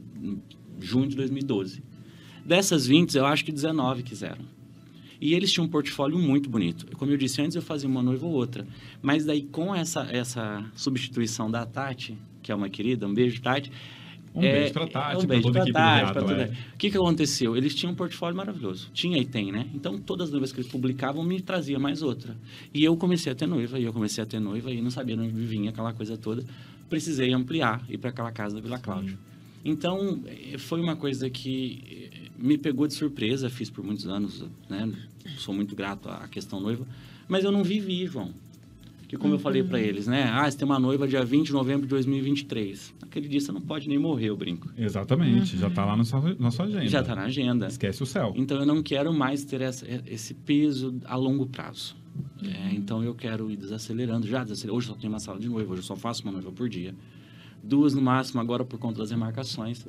[0.80, 1.82] junho de 2012.
[2.44, 4.44] Dessas 20, eu acho que 19 quiseram.
[5.20, 6.86] E eles tinham um portfólio muito bonito.
[6.96, 8.66] Como eu disse antes, eu fazia uma noiva ou outra.
[9.02, 13.70] Mas daí, com essa, essa substituição da Tati, que é uma querida, um beijo, Tati.
[14.34, 16.46] Um beijo pra Tati, um pra beijo pra a equipe do Tati, pra toda- é.
[16.74, 17.54] O que, que aconteceu?
[17.54, 18.88] Eles tinham um portfólio maravilhoso.
[18.94, 19.68] Tinha e tem, né?
[19.74, 22.34] Então, todas as noivas que eles publicavam me trazia mais outra.
[22.72, 25.16] E eu comecei a ter noiva, e eu comecei a ter noiva, e não sabia
[25.16, 26.42] de onde vinha aquela coisa toda.
[26.90, 29.16] Precisei ampliar, ir para aquela casa da Vila Cláudio.
[29.64, 34.44] Então, eh, foi uma coisa que eh, me pegou de surpresa, fiz por muitos anos,
[34.68, 34.92] né?
[35.38, 36.86] Sou muito grato à questão noiva,
[37.28, 38.32] mas eu não vivi, João.
[39.06, 40.24] Que como eu falei para eles, né?
[40.32, 42.94] Ah, você tem uma noiva dia 20 de novembro de 2023.
[43.02, 44.70] Aquele dia você não pode nem morrer, eu brinco.
[44.78, 46.86] Exatamente, já tá lá na sua, na sua agenda.
[46.88, 47.66] Já está na agenda.
[47.66, 48.32] Esquece o céu.
[48.36, 51.96] Então eu não quero mais ter essa- esse peso a longo prazo.
[52.42, 54.78] É, então eu quero ir desacelerando, já desacelerando.
[54.78, 56.68] Hoje eu só tenho uma sala de noiva, hoje eu só faço uma noiva por
[56.68, 56.94] dia.
[57.62, 59.86] Duas no máximo agora por conta das remarcações.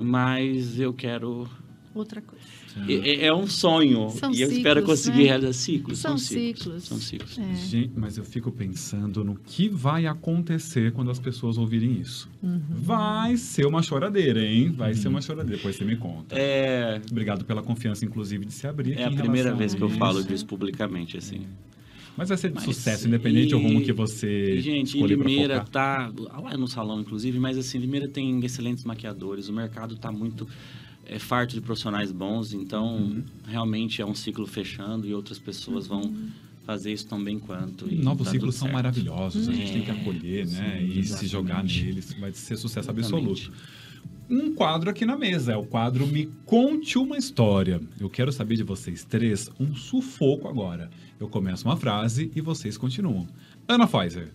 [0.00, 1.48] Mas eu quero.
[1.92, 2.44] Outra coisa.
[2.88, 4.10] É, é- é um sonho.
[4.10, 5.24] São e eu espero ciclos, conseguir né?
[5.24, 5.98] realizar ciclos.
[5.98, 6.62] São ciclos.
[6.62, 6.84] ciclos.
[6.84, 7.38] São ciclos.
[7.38, 7.54] É.
[7.56, 12.30] Gente, mas eu fico pensando no que vai acontecer quando as pessoas ouvirem isso.
[12.40, 12.60] Uhum.
[12.70, 14.70] Vai ser uma choradeira, hein?
[14.70, 15.56] Vai ser uma choradeira.
[15.56, 16.36] Depois você me conta.
[16.38, 18.96] É, Obrigado pela confiança, inclusive, de se abrir.
[18.96, 21.40] é a primeira vez a que eu falo disso publicamente, assim.
[22.16, 25.16] Mas vai ser de Mas, sucesso, independente do e- rumo que você E, gente, escolher
[25.16, 26.12] Limeira focar.
[26.12, 26.12] tá.
[26.40, 29.48] Lá no salão, inclusive, mas assim, Limeira tem excelentes maquiadores.
[29.48, 30.46] O mercado tá muito
[31.06, 33.22] é, farto de profissionais bons, então Uhum.
[33.46, 36.14] realmente é um ciclo fechando e outras pessoas vão
[36.64, 37.88] fazer isso tão bem quanto.
[37.92, 38.74] e Novos tá ciclos são certo.
[38.74, 40.78] maravilhosos, a gente É, tem que acolher, né?
[40.78, 41.26] sim, e se exatamente.
[41.28, 43.12] jogar neles, vai ser sucesso Exatamente.
[43.14, 43.52] absoluto.
[44.28, 47.80] Um quadro aqui na mesa, é o quadro Me Conte uma História.
[47.98, 50.88] Eu quero saber de vocês três um sufoco agora.
[51.18, 53.26] Eu começo uma frase e vocês continuam.
[53.66, 54.30] Ana Pfizer,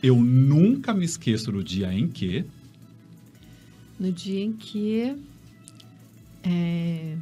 [0.00, 2.44] eu nunca me esqueço do dia em que...
[3.98, 5.16] No dia em que.
[6.42, 7.16] É,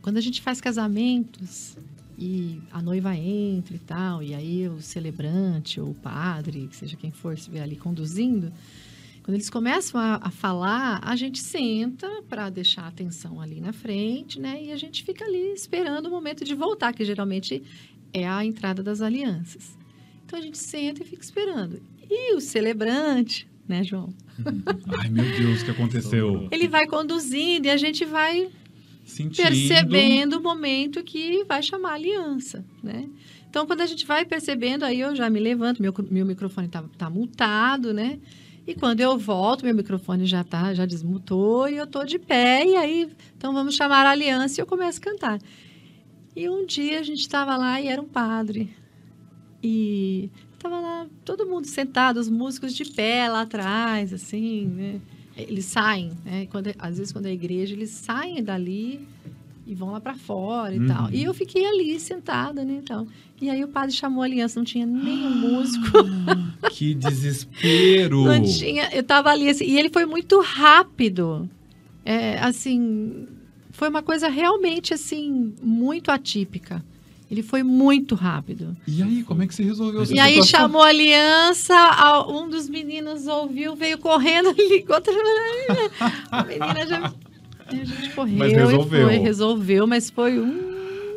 [0.00, 1.76] quando a gente faz casamentos
[2.18, 7.10] e a noiva entra e tal, e aí o celebrante ou o padre, seja quem
[7.10, 8.52] for, estiver ali conduzindo,
[9.22, 13.72] quando eles começam a, a falar, a gente senta para deixar a atenção ali na
[13.72, 14.64] frente, né?
[14.64, 17.62] E a gente fica ali esperando o momento de voltar, que geralmente
[18.12, 19.78] é a entrada das alianças.
[20.26, 21.80] Então a gente senta e fica esperando.
[22.10, 24.12] E o celebrante, né, João?
[24.98, 26.48] Ai, meu Deus, o que aconteceu?
[26.50, 28.48] Ele vai conduzindo e a gente vai
[29.04, 29.46] Sentindo...
[29.46, 33.08] percebendo o momento que vai chamar a aliança, né?
[33.48, 36.82] Então, quando a gente vai percebendo, aí eu já me levanto, meu, meu microfone tá,
[36.96, 38.18] tá multado, né?
[38.66, 42.64] E quando eu volto, meu microfone já tá, já desmutou e eu tô de pé
[42.64, 45.38] e aí, então vamos chamar a aliança e eu começo a cantar.
[46.34, 48.74] E um dia a gente estava lá e era um padre.
[49.62, 50.30] E
[50.62, 55.00] tava lá todo mundo sentado, os músicos de pé lá atrás, assim, né?
[55.36, 56.46] Eles saem, né?
[56.50, 59.06] Quando, às vezes quando é igreja, eles saem dali
[59.66, 60.86] e vão lá para fora e Uhum.
[60.86, 61.10] tal.
[61.10, 63.06] E eu fiquei ali sentada, né, e tal.
[63.40, 65.86] E aí o padre chamou a aliança, não tinha nenhum músico.
[66.70, 68.24] Que desespero!
[68.24, 71.48] Não tinha, eu tava ali assim, e ele foi muito rápido.
[72.04, 73.26] É, assim,
[73.70, 76.84] foi uma coisa realmente assim muito atípica.
[77.32, 78.76] Ele foi muito rápido.
[78.86, 80.60] E aí, como é que você resolveu essa E aí situação?
[80.68, 81.74] chamou a aliança,
[82.28, 85.00] um dos meninos ouviu, veio correndo, ligou,
[86.30, 87.10] a menina já
[87.68, 89.06] a gente correu Mas e resolveu.
[89.08, 90.72] foi, resolveu, mas foi um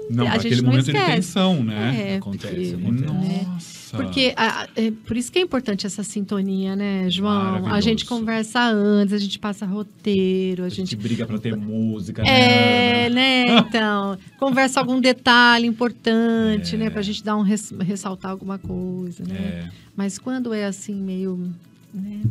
[0.09, 1.11] Não, a não momento de esquece.
[1.15, 2.13] tensão, né?
[2.13, 3.45] É, Acontece, porque- acontece.
[3.45, 3.74] Nossa!
[3.95, 7.67] Porque a- é por isso que é importante essa sintonia, né, João?
[7.67, 10.95] A gente conversa antes, a gente passa roteiro, a A gente gente.
[10.95, 13.45] briga pra ter música, É, né?
[13.45, 13.57] né?
[13.59, 16.77] Então, conversa algum detalhe importante, É.
[16.77, 16.89] né?
[16.89, 19.35] Pra gente dar um res- ressaltar alguma coisa, né?
[19.35, 19.69] É.
[19.95, 21.49] Mas quando é assim, meio.
[21.95, 22.21] Né?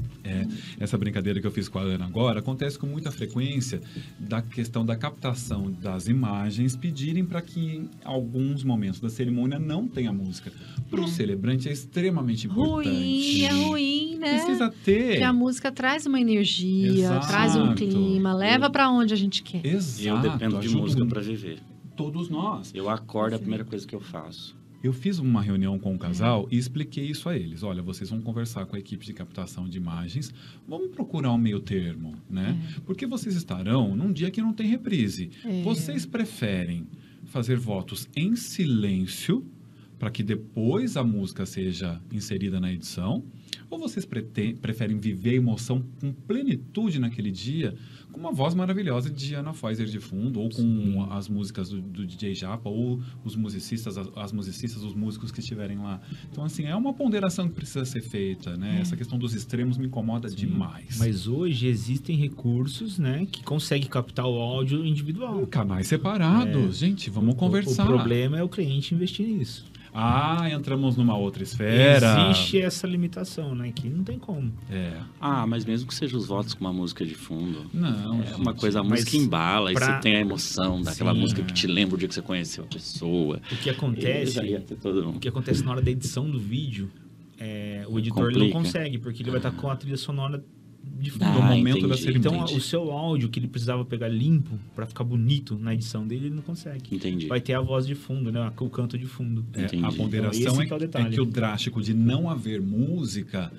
[0.79, 3.81] Essa brincadeira que eu fiz com a Ana agora acontece com muita frequência
[4.18, 9.88] da questão da captação das imagens pedirem para que em alguns momentos da cerimônia não
[9.88, 10.53] tenha música.
[10.90, 11.09] Para o É.
[11.09, 12.88] celebrante é extremamente importante.
[12.88, 14.35] Ruim, é ruim, né?
[14.35, 15.09] Precisa ter.
[15.12, 17.27] Porque a música traz uma energia, Exato.
[17.27, 19.64] traz um clima, leva pra onde a gente quer.
[19.64, 20.07] Exato.
[20.09, 21.59] Eu dependo de ajuda música para viver.
[21.96, 22.70] Todos nós.
[22.74, 24.55] Eu acordo, a primeira coisa que eu faço.
[24.84, 27.62] Eu fiz uma reunião com o casal e expliquei isso a eles.
[27.62, 30.30] Olha, vocês vão conversar com a equipe de captação de imagens,
[30.68, 32.60] vamos procurar um meio termo, né?
[32.84, 35.30] Porque vocês estarão num dia que não tem reprise.
[35.42, 35.62] É.
[35.62, 36.86] Vocês preferem
[37.24, 39.42] fazer votos em silêncio
[39.98, 43.24] para que depois a música seja inserida na edição?
[43.70, 47.74] Ou vocês preferem viver a emoção com plenitude naquele dia,
[48.12, 52.07] com uma voz maravilhosa de Ana Pfizer de fundo, ou com as músicas do, do
[52.07, 56.00] DJ Japa, ou os musicistas, as, as musicistas, os músicos que estiverem lá?
[56.31, 58.79] Então, assim, é uma ponderação que precisa ser feita, né?
[58.81, 60.98] Essa questão dos extremos me incomoda demais.
[60.98, 65.46] Mas hoje existem recursos, né, que conseguem captar o áudio individual.
[65.46, 67.85] Canais separados, gente, vamos conversar.
[67.85, 69.64] O, o problema é o cliente investir nisso.
[69.96, 72.28] Ah, entramos numa outra esfera.
[72.30, 74.52] Existe essa limitação, né, que não tem como.
[74.68, 74.98] É.
[75.20, 77.66] Ah, mas mesmo que seja os votos com uma música de fundo.
[77.72, 78.61] Não, É uma gente.
[78.61, 81.20] coisa, a música embala, e pra- você tem a emoção daquela Sim.
[81.20, 83.40] música que te lembra o dia que você conheceu a pessoa.
[83.52, 84.40] O que E acontece,
[84.83, 85.18] todo o um...
[85.20, 86.90] que acontece na hora da edição do vídeo,
[87.38, 90.42] é, o editor ele não consegue, porque ele vai estar com a trilha sonora
[91.00, 91.24] de fundo.
[91.24, 92.28] No Ah, momento da entendi, cerimônia.
[92.28, 92.58] Então, entendi.
[92.58, 96.34] o seu áudio que ele precisava pegar limpo pra ficar bonito na edição dele, ele
[96.34, 96.94] não consegue.
[96.94, 97.26] Entendi.
[97.26, 98.50] Vai ter a voz de fundo, né?
[98.60, 99.44] O canto de fundo.
[99.54, 101.14] É, a ponderação Então, é, que é o é detalhe.
[101.14, 103.52] que o drástico de não haver música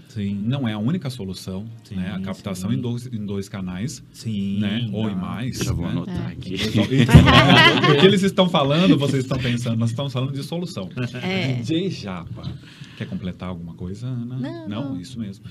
[0.43, 1.65] não é a única solução.
[1.83, 2.13] Sim, né?
[2.15, 2.77] A captação sim.
[2.77, 4.59] em dois, em dois canais, Sim.
[4.59, 4.89] né?
[4.91, 5.57] ou em mais.
[5.59, 5.91] Já vou né?
[5.91, 6.33] anotar É.
[6.33, 6.55] aqui.
[7.91, 10.89] o que eles estão falando, vocês estão pensando, nós estamos falando de solução.
[11.21, 11.53] É.
[11.53, 12.43] DJ Japa.
[12.97, 14.37] Quer completar alguma coisa, Ana?
[14.37, 14.99] Não, não.
[14.99, 15.43] isso mesmo.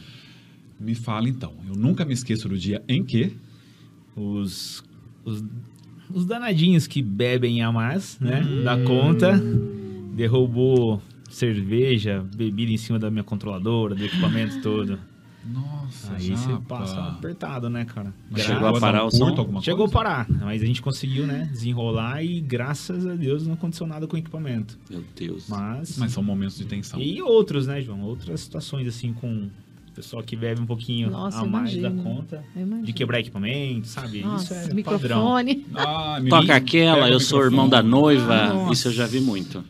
[0.78, 1.52] Me fala então.
[1.68, 3.37] Eu nunca me esqueço do dia em que.
[4.16, 4.82] Os,
[5.24, 5.42] os,
[6.12, 8.42] os danadinhos que bebem a mais, né?
[8.42, 8.64] Hum.
[8.64, 9.32] Da conta.
[10.14, 14.98] Derrubou cerveja, bebida em cima da minha controladora, do equipamento todo.
[15.46, 18.14] Nossa, Aí você passa apertado, né, cara?
[18.30, 19.26] Mas Chegou a parar o som?
[19.37, 19.92] alguma Chegou a coisa?
[19.92, 24.16] parar, mas a gente conseguiu, né, desenrolar e graças a Deus não aconteceu nada com
[24.16, 24.78] o equipamento.
[24.88, 25.46] Meu Deus.
[25.48, 26.98] Mas, Mas são momentos de tensão.
[26.98, 28.00] e outros, né, João?
[28.02, 29.50] Outras situações assim com
[29.94, 32.44] pessoal que bebe um pouquinho Nossa, a mais da conta,
[32.83, 34.22] de quebrar equipamento, sabe?
[34.22, 35.37] Nossa, Isso é padrão.
[35.37, 35.66] microfone.
[35.74, 38.48] Ah, me- Toca aquela, eu sou irmão da noiva.
[38.48, 38.72] Nossa.
[38.72, 39.64] Isso eu já vi muito.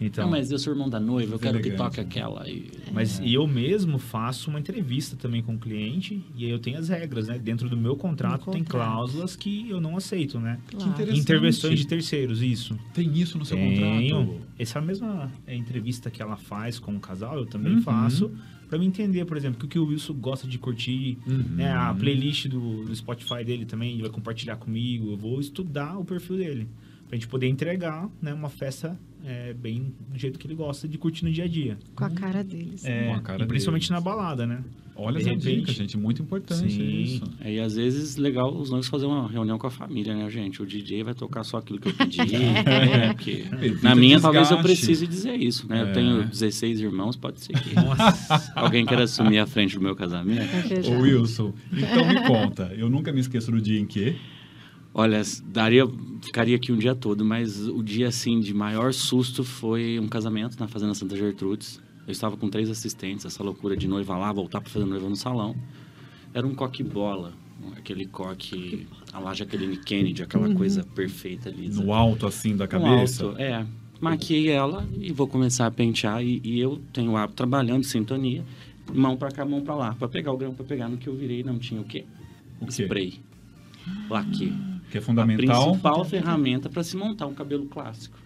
[0.00, 1.76] Então, Não, mas eu sou irmão da noiva, eu quero que Elegante.
[1.88, 2.46] toque aquela.
[2.48, 2.68] E...
[2.92, 6.88] Mas eu mesmo faço uma entrevista também com o cliente e aí eu tenho as
[6.88, 7.38] regras, né?
[7.38, 8.90] Dentro do meu contrato No tem contrato.
[8.90, 10.58] cláusulas que eu não aceito, né?
[10.70, 10.90] Claro.
[10.90, 11.20] interessante.
[11.20, 12.76] Intervenções de terceiros, isso.
[12.92, 14.16] Tem isso no seu Tenho.
[14.16, 14.40] contrato?
[14.58, 17.82] Essa mesma é, entrevista que ela faz com o casal, eu também Uhum.
[17.82, 18.30] faço.
[18.68, 21.36] Pra me entender, por exemplo, o que o Wilson gosta de curtir, Uhum.
[21.56, 21.70] né?
[21.72, 25.10] A playlist do, do Spotify dele também, ele vai compartilhar comigo.
[25.12, 26.68] Eu vou estudar o perfil dele.
[27.14, 30.98] Pra gente poder entregar né, uma festa é, bem do jeito que ele gosta de
[30.98, 31.78] curtir no dia a dia.
[31.94, 32.84] Com a cara deles.
[32.84, 33.90] É, Com a cara e principalmente deles.
[33.90, 34.64] na balada, né?
[34.96, 35.96] Olha essa dica, repente- gente.
[35.96, 37.02] Muito importante Sim.
[37.02, 37.22] isso.
[37.40, 40.60] É, e às vezes legal os noivos fazer uma reunião com a família, né, gente?
[40.60, 42.18] O DJ vai tocar só aquilo que eu pedi.
[42.26, 43.12] né?
[43.12, 44.80] Porque Evita na minha, talvez eu desgaste.
[44.80, 45.78] precise dizer isso, né?
[45.78, 45.82] É.
[45.82, 48.52] Eu tenho 16 irmãos, pode ser que Nossa.
[48.58, 50.48] alguém queira assumir a frente do meu casamento.
[50.50, 52.74] Porque Ô Wilson, então me conta.
[52.76, 54.16] Eu nunca me esqueço do dia em que.
[54.96, 55.84] Olha, daria,
[56.22, 60.56] ficaria aqui um dia todo, mas o dia assim de maior susto foi um casamento
[60.58, 61.80] na Fazenda Santa Gertrudes.
[62.06, 65.16] Eu estava com três assistentes, essa loucura de noiva lá, voltar para fazer noiva no
[65.16, 65.56] salão.
[66.32, 67.32] Era um coque bola,
[67.76, 71.82] aquele coque, a lá Jacqueline Kennedy, aquela coisa perfeita lisa.
[71.82, 73.24] No alto, assim, da No cabeça.
[73.24, 73.66] alto, é.
[74.00, 76.22] Maquiei ela e vou começar a pentear.
[76.22, 78.44] E, e eu tenho o hábito trabalhando em sintonia,
[78.92, 81.16] mão pra cá, mão pra lá, pra pegar o grão, pra pegar no que eu
[81.16, 81.42] virei.
[81.42, 82.04] Não tinha o quê?
[82.60, 82.82] O quê?
[82.84, 83.20] Spray.
[84.10, 84.52] Laque.
[84.94, 88.16] Que é A fundamental principal ferramenta para se montar um cabelo clássico.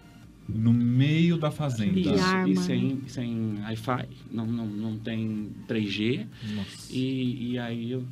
[0.47, 1.99] no meio da fazenda.
[1.99, 2.09] Isso.
[2.47, 2.61] E né?
[2.61, 6.27] sem, sem Wi-Fi, não, não, não tem 3G.
[6.55, 6.91] Nossa.
[6.95, 8.03] E, e aí eu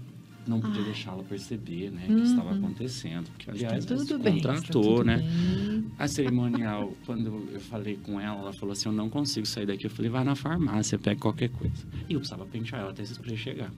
[0.47, 0.85] não podia Ai.
[0.85, 2.15] deixá-la perceber, né, Uhum.
[2.15, 3.25] que estava acontecendo.
[3.31, 4.33] Porque, aliás, Tá tudo ela bem.
[4.35, 5.17] contratou, tá tudo né?
[5.17, 5.85] bem.
[5.99, 9.85] A cerimonial, quando eu falei com ela, ela falou assim: Eu não consigo sair daqui.
[9.85, 11.85] Eu falei: Vai na farmácia, pega qualquer coisa.
[12.09, 13.71] E eu precisava pentear ela até esse spray chegar.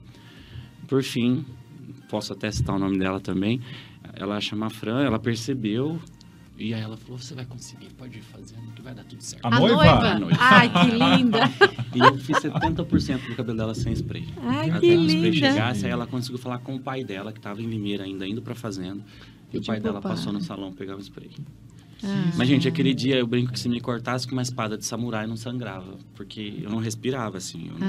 [0.88, 1.44] Por fim,
[2.08, 3.60] posso até citar o nome dela também.
[4.14, 6.00] Ela chama Fran, ela percebeu.
[6.58, 9.44] E aí ela falou: Você vai conseguir, pode ir fazendo, que vai dar tudo certo.
[9.46, 9.76] A A noiva?
[9.76, 10.08] noiva?
[10.08, 10.36] A noiva.
[10.38, 11.38] Ai, que linda.
[11.92, 14.24] E eu fiz 70% do cabelo dela sem spray.
[14.44, 15.36] Ai, Até que o spray linda.
[15.48, 18.40] chegasse, aí ela conseguiu falar com o pai dela, que estava em Limeira ainda, indo
[18.40, 19.00] pra fazenda.
[19.52, 21.30] E o Pediu pai pro dela passou no salão pegar o spray.
[22.04, 22.30] Ah.
[22.36, 25.26] Mas, gente, aquele dia eu brinco que se me cortasse com uma espada de samurai
[25.26, 25.98] não sangrava.
[26.14, 27.68] Porque eu não respirava, assim.
[27.72, 27.86] eu não-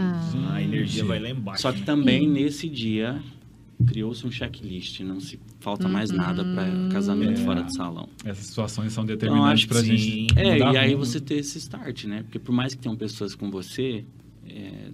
[0.49, 0.53] Ah.
[0.55, 1.62] A energia vai lá embaixo.
[1.62, 3.21] Só que também, nesse dia,
[3.86, 5.00] criou-se um checklist.
[5.02, 7.44] Não se falta mais nada para casamento É.
[7.46, 8.08] fora de salão.
[8.24, 9.98] Essas situações são Então, determinantes acho que pra sim.
[9.98, 10.39] gente.
[10.39, 11.06] É, mudar e aí rumo.
[11.06, 12.24] você ter esse start, né?
[12.24, 14.04] Porque por mais que tenham pessoas com você,
[14.48, 14.89] é,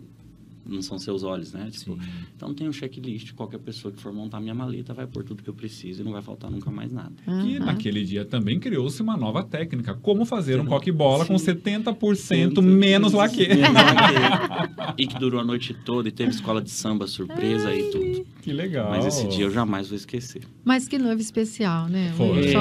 [0.67, 1.69] não são seus olhos, né?
[1.71, 1.97] Tipo,
[2.35, 3.33] então tem um checklist.
[3.33, 6.11] Qualquer pessoa que for montar minha maleta vai pôr tudo que eu preciso e não
[6.11, 7.13] vai faltar nunca mais nada.
[7.25, 7.65] E Aham.
[7.65, 9.93] naquele dia também criou-se uma nova técnica.
[9.95, 10.69] Como fazer um Sim.
[10.69, 11.53] coque-bola com Sim.
[11.55, 13.47] 70% menos laque.
[13.47, 14.93] Menos laque.
[14.97, 18.25] e que durou a noite toda e teve escola de samba surpresa e tudo.
[18.41, 18.89] Que legal.
[18.89, 20.41] Mas esse dia eu jamais vou esquecer.
[20.63, 22.13] Mas que noivo especial, né?
[22.15, 22.47] Foi.
[22.47, 22.53] É,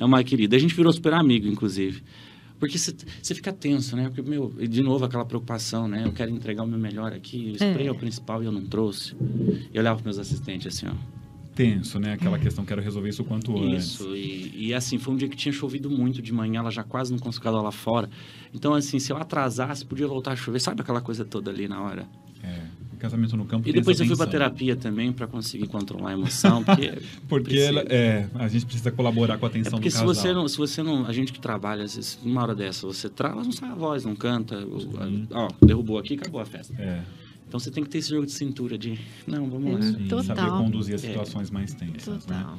[0.00, 0.56] é uma querida.
[0.56, 2.02] A gente virou super amigo, inclusive.
[2.58, 4.08] Porque você fica tenso, né?
[4.12, 6.02] Porque, meu, de novo aquela preocupação, né?
[6.04, 7.92] Eu quero entregar o meu melhor aqui, o spray é, É.
[7.92, 9.14] o principal e eu não trouxe.
[9.14, 11.18] E eu olhava pros meus assistentes assim, ó.
[11.54, 12.12] Tenso, né?
[12.12, 13.86] Aquela questão, quero resolver isso o quanto antes.
[13.94, 16.84] Isso, e, e assim, foi um dia que tinha chovido muito de manhã, ela já
[16.84, 18.08] quase não conseguia dar lá fora.
[18.54, 20.60] Então, assim, se eu atrasasse, podia voltar a chover.
[20.60, 22.06] Sabe aquela coisa toda ali na hora?
[22.44, 22.60] É,
[22.98, 24.40] casamento no campo E depois eu fui pra tensão.
[24.40, 26.92] terapia também pra conseguir controlar a emoção, porque...
[27.28, 30.14] Porque ela- é, a gente precisa colaborar com a É atenção porque do se casal.
[30.14, 31.06] você, não, se você não.
[31.06, 34.04] A gente que trabalha, às vezes, numa hora dessa, você trava, não sai a voz,
[34.04, 34.60] não canta.
[34.60, 35.26] Sim.
[35.30, 36.74] Ó, derrubou aqui, acabou a festa.
[36.78, 37.02] É,
[37.46, 38.98] Então você tem que ter esse jogo de cintura de.
[39.26, 39.78] Não, vamos lá.
[39.78, 40.24] É, sim, Total.
[40.36, 42.38] saber conduzir as situações mais tensas, né?
[42.40, 42.58] Total.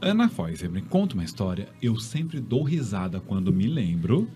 [0.00, 1.68] Ana Foiser, me conta uma história.
[1.82, 4.28] Eu sempre dou risada quando me lembro.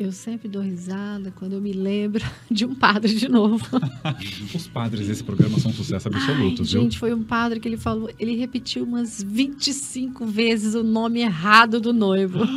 [0.00, 3.66] Eu sempre dou risada quando eu me lembro de um padre de novo.
[4.54, 6.80] Os padres desse programa são sucesso absoluto, Ai, viu?
[6.80, 11.78] gente, foi um padre que ele falou, ele repetiu umas 25 vezes o nome errado
[11.78, 12.38] do noivo.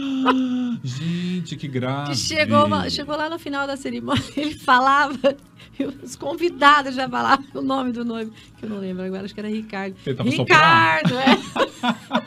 [0.84, 1.70] Gente, que.
[1.70, 5.38] Que chegou, chegou lá no final da cerimônia, ele falava,
[5.80, 9.34] e os convidados já falavam o nome do noivo, que eu não lembro agora, acho
[9.34, 9.96] que era Ricardo.
[10.06, 12.23] Ricardo, é.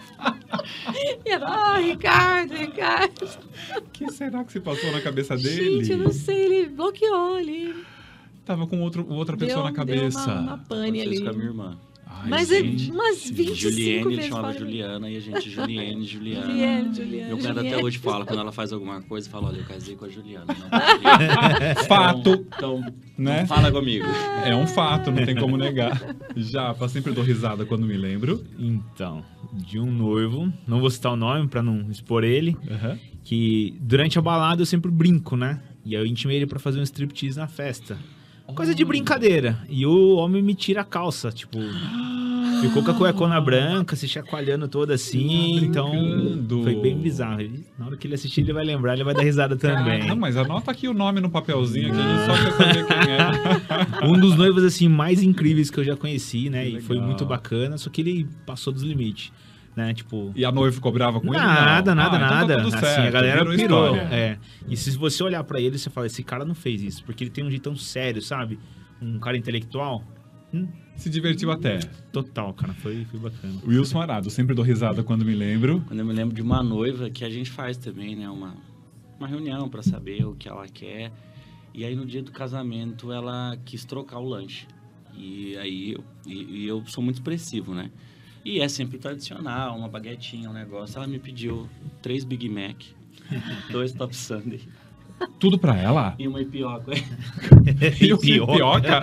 [1.24, 3.24] E era, ah, Ricardo, Ricardo.
[3.78, 5.78] O que será que se passou na cabeça dele?
[5.84, 7.74] Gente, eu não sei, ele bloqueou ali.
[8.44, 10.18] Tava com outro, outra pessoa Deu- na deu cabeça.
[10.32, 11.38] uma, uma pane isso com a ali.
[11.38, 11.78] minha irmã.
[12.22, 12.90] Ai, Mas é gente.
[12.90, 16.46] umas 25 Juliane, ele vezes chamava Juliana e a gente Juliane, Juliana.
[16.46, 19.64] Juliane, Juliane, Meu cunhado até hoje fala, quando ela faz alguma coisa, fala, olha, eu
[19.64, 20.46] casei com a Juliana.
[20.46, 21.74] Não Juliana.
[21.86, 22.84] Fato, Então, então
[23.18, 23.46] né?
[23.46, 24.04] fala comigo.
[24.44, 26.00] É um fato, não tem como negar.
[26.36, 28.44] Já, eu sempre dou risada quando me lembro.
[28.58, 32.98] Então, de um noivo, não vou citar o nome pra não expor ele, Aham.
[33.24, 35.60] que durante a balada eu sempre brinco, né?
[35.84, 37.96] E aí eu intimei ele pra fazer um striptease na festa.
[38.54, 39.58] Coisa de brincadeira.
[39.68, 41.58] E o homem me tira a calça, tipo.
[42.62, 45.58] Ficou com a cuecona branca, se chacoalhando toda assim.
[45.60, 45.92] Tá então,
[46.62, 47.40] foi bem bizarro.
[47.42, 50.06] Ele- na hora que ele assistir, ele vai lembrar, ele vai dar risada também.
[50.08, 52.96] Não, mas anota aqui o nome no papelzinho aqui, a gente só quer saber quem
[53.12, 54.06] é.
[54.08, 56.66] Um dos noivos, assim, mais incríveis que eu já conheci, né?
[56.66, 59.30] E foi muito bacana, só que ele passou dos limites,
[59.76, 59.92] né?
[59.94, 60.32] Tipo.
[60.34, 61.36] E a noiva ficou brava com ele?
[61.36, 62.02] Nada, Não.
[62.02, 62.88] nada, Ah, então tá nada.
[62.92, 63.94] assim, a galera virou pirou.
[63.94, 64.14] história.
[64.14, 64.38] É.
[64.68, 67.30] E se você olhar pra ele, você fala, esse cara não fez isso, porque ele
[67.30, 68.58] tem um jeitão sério, sabe?
[69.00, 70.02] Um cara intelectual.
[70.54, 71.78] Hum, Se divertiu até.
[72.12, 72.72] total, cara.
[72.74, 73.60] Foi, foi bacana.
[73.66, 75.82] Wilson Arado, sempre dou risada quando me lembro.
[75.86, 78.30] Quando eu me lembro de uma noiva que a gente faz também, né?
[78.30, 78.54] Uma,
[79.18, 81.12] uma reunião pra saber o que ela quer.
[81.74, 84.66] E aí no dia do casamento ela quis trocar o lanche.
[85.14, 87.90] E aí eu, e, e eu sou muito expressivo, né?
[88.46, 90.98] E é sempre tradicional, uma baguetinha, um negócio.
[90.98, 91.68] Ela me pediu
[92.00, 92.76] três Big Mac,
[93.72, 94.60] dois Top Sunday
[95.40, 96.14] Tudo pra ela?
[96.16, 96.92] e uma ipioca.
[98.00, 98.52] E o Pioca.
[98.52, 99.00] pioca?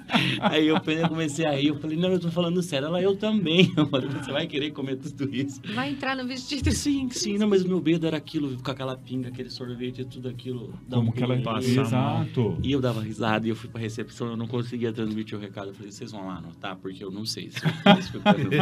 [0.39, 2.87] Aí eu eu comecei a rir, eu falei, não, eu tô falando sério.
[2.87, 3.71] Ela, eu também.
[3.75, 5.61] Eu falei, você vai querer comer tudo isso?
[5.73, 6.71] Vai entrar no vestido.
[6.71, 10.27] Sim, sim, não, mas o meu medo era aquilo, com aquela pinga, aquele sorvete, tudo
[10.29, 10.73] aquilo.
[10.89, 11.81] Como um que ela passa.
[11.81, 12.57] Exato.
[12.63, 15.69] E eu dava risada e eu fui pra recepção, eu não conseguia transmitir o recado.
[15.69, 18.55] Eu falei, vocês vão lá anotar, porque eu não sei se foi mim.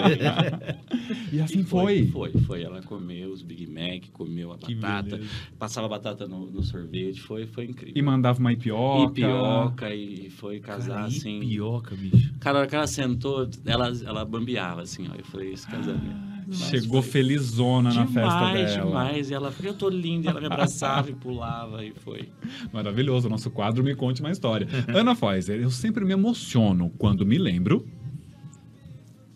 [1.31, 2.07] E assim E foi.
[2.07, 2.63] Foi, foi.
[2.63, 5.29] Ela comeu os Big Mac, comeu a Que batata, beleza.
[5.57, 7.93] passava a batata no, no sorvete, foi, foi incrível.
[7.95, 9.11] E mandava uma ipioca.
[9.11, 11.39] E pioca, e foi casar Cara, assim.
[11.49, 12.33] Pioca, bicho.
[12.39, 15.15] Cara, a hora que ela sentou, ela, ela bambeava, assim, ó.
[15.15, 16.29] Eu falei, esse casamento.
[16.47, 18.85] Mas Chegou foi felizona na festa demais, dela.
[18.87, 19.29] demais.
[19.29, 20.27] E ela falou, eu tô linda.
[20.27, 22.29] E ela me abraçava e pulava e foi.
[22.73, 23.27] Maravilhoso.
[23.27, 24.67] O nosso quadro Me Conte uma História.
[24.87, 27.87] Ana Foiser, eu sempre me emociono quando me lembro.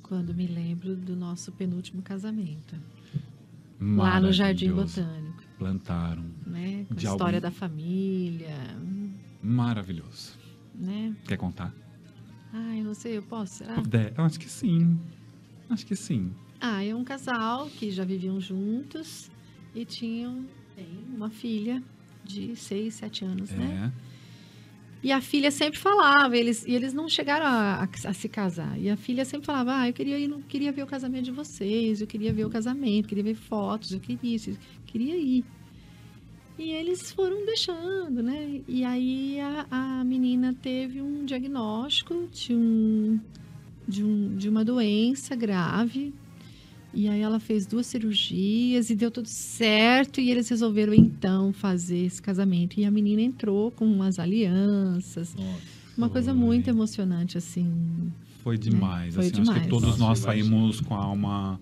[0.01, 2.75] Quando me lembro do nosso penúltimo casamento.
[3.79, 4.71] Lá no Jardim.
[4.71, 6.23] Botânico, Plantaram.
[6.47, 6.85] né?
[6.87, 8.55] Com a história algum- da família,
[9.41, 10.33] Maravilhoso.
[10.73, 11.13] né?
[11.27, 11.73] Quer contar?
[12.53, 13.81] Ai, não sei, eu posso, será?
[13.81, 14.97] De- Eu acho que sim.
[15.69, 16.31] Acho que sim.
[16.61, 19.29] Ah, é um casal que já viviam juntos
[19.75, 20.45] e tinham
[21.13, 21.81] uma filha
[22.23, 23.91] de 6, 7 anos, né?
[23.99, 24.03] É.
[25.05, 28.79] E a filha sempre falava, eles, e eles não chegaram a, a- a se casar.
[28.79, 31.31] E a filha sempre falava, ah, eu queria, ir, no- queria ver o casamento de
[31.31, 35.43] vocês, eu queria ver o casamento, queria ver fotos, eu queria isso, eu queria ir.
[36.57, 38.61] E eles foram deixando, né?
[38.67, 43.19] E aí a, a menina teve um diagnóstico de, um,
[43.87, 46.13] de, um, de uma doença grave
[46.93, 50.21] E aí ela fez duas cirurgias e deu tudo certo.
[50.21, 52.79] E eles resolveram então fazer esse casamento.
[52.79, 55.33] E a menina entrou com umas alianças.
[55.33, 55.83] Nossa.
[55.97, 56.39] Uma coisa Foi.
[56.39, 58.11] muito emocionante, assim.
[58.43, 59.15] Foi demais.
[59.15, 59.67] Foi assim, Acho que demais.
[59.67, 61.59] todos Nossa, nós saímos com a alma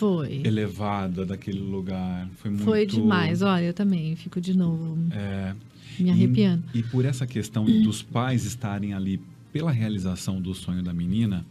[0.00, 0.40] Foi.
[0.44, 2.28] elevada daquele lugar.
[2.36, 2.64] Foi muito.
[2.64, 3.42] Foi demais.
[3.42, 5.54] Olha, eu também fico de novo É,
[5.98, 6.64] me arrepiando.
[6.74, 9.20] E, e por essa questão dos pais estarem ali
[9.52, 11.44] pela realização do sonho da menina,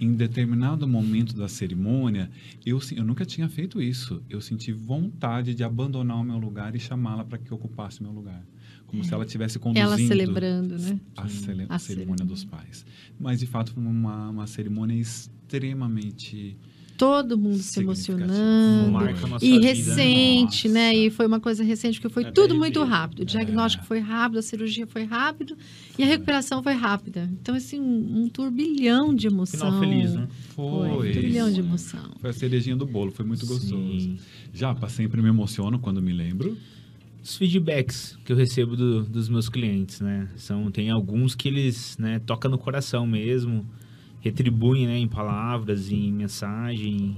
[0.00, 2.30] em determinado momento da cerimônia,
[2.64, 4.22] eu, eu nunca tinha feito isso.
[4.30, 8.42] Eu senti vontade de abandonar o meu lugar e chamá-la para que ocupasse meu lugar.
[8.86, 10.98] Como se ela estivesse conduzindo Ela celebrando, né?
[11.16, 12.24] a, cele- A cerimônia cerimônia.
[12.24, 12.84] dos pais.
[13.20, 16.56] Mas, de fato, foi uma, uma cerimônia extremamente
[17.00, 18.30] Todo mundo se emocionando.
[19.40, 19.68] E vida, né?
[19.72, 20.88] recente, né?
[20.92, 20.98] Nossa.
[20.98, 23.20] E foi uma coisa recente, porque foi Até tudo muito rápido.
[23.20, 23.24] O É.
[23.24, 25.56] diagnóstico foi rápido, a cirurgia foi rápido
[25.98, 27.26] e a recuperação foi rápida.
[27.40, 29.72] Então, assim, um, um turbilhão de emoção.
[29.72, 30.28] Final feliz, né?
[30.54, 31.08] Foi, foi.
[31.08, 32.10] um turbilhão de emoção.
[32.20, 33.74] Foi a cerejinha do bolo, foi muito gostoso.
[34.00, 34.18] Sim.
[34.52, 36.54] Japa, sempre me emociono quando me lembro.
[37.24, 40.28] Os feedbacks que eu recebo do- dos meus clientes, né?
[40.36, 43.64] São, tem alguns que eles, né, tocam no coração mesmo,
[44.20, 47.16] retribuem, né, em palavras, em mensagem.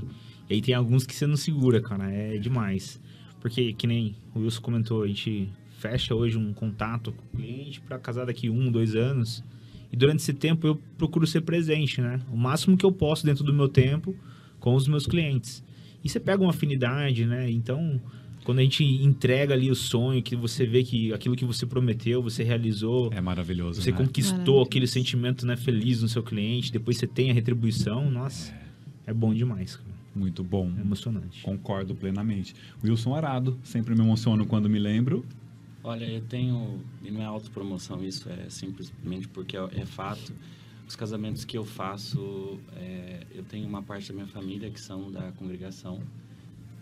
[0.49, 3.01] E aí tem alguns que você não segura, cara, é demais.
[3.41, 5.49] Porque, que nem o Wilson comentou, a gente
[5.79, 9.43] fecha hoje um contato com o cliente para casar daqui um, dois anos.
[9.93, 12.21] E durante esse tempo eu procuro ser presente, né?
[12.33, 14.15] O máximo que eu posso dentro do meu tempo
[14.61, 15.63] com os meus clientes.
[16.05, 17.51] E você pega uma afinidade, né?
[17.51, 18.01] Então,
[18.45, 22.23] quando a gente entrega ali o sonho, que você vê que aquilo que você prometeu,
[22.23, 23.83] você realizou, É maravilhoso.
[23.83, 23.97] você né?
[23.97, 24.67] conquistou Maravilhoso.
[24.67, 28.53] aquele sentimento né, feliz no seu cliente, depois você tem a retribuição, nossa,
[29.07, 29.93] é, bom demais, cara.
[30.15, 30.71] Muito bom.
[30.77, 31.41] É emocionante.
[31.43, 32.55] Concordo plenamente.
[32.85, 35.25] Wilson Arado, sempre me emociono quando me lembro.
[35.83, 36.81] Olha, eu tenho.
[37.03, 40.33] E não é autopromoção isso, é simplesmente porque é, é fato.
[40.87, 45.11] Os casamentos que eu faço, é, eu tenho uma parte da minha família que são
[45.11, 46.01] da congregação.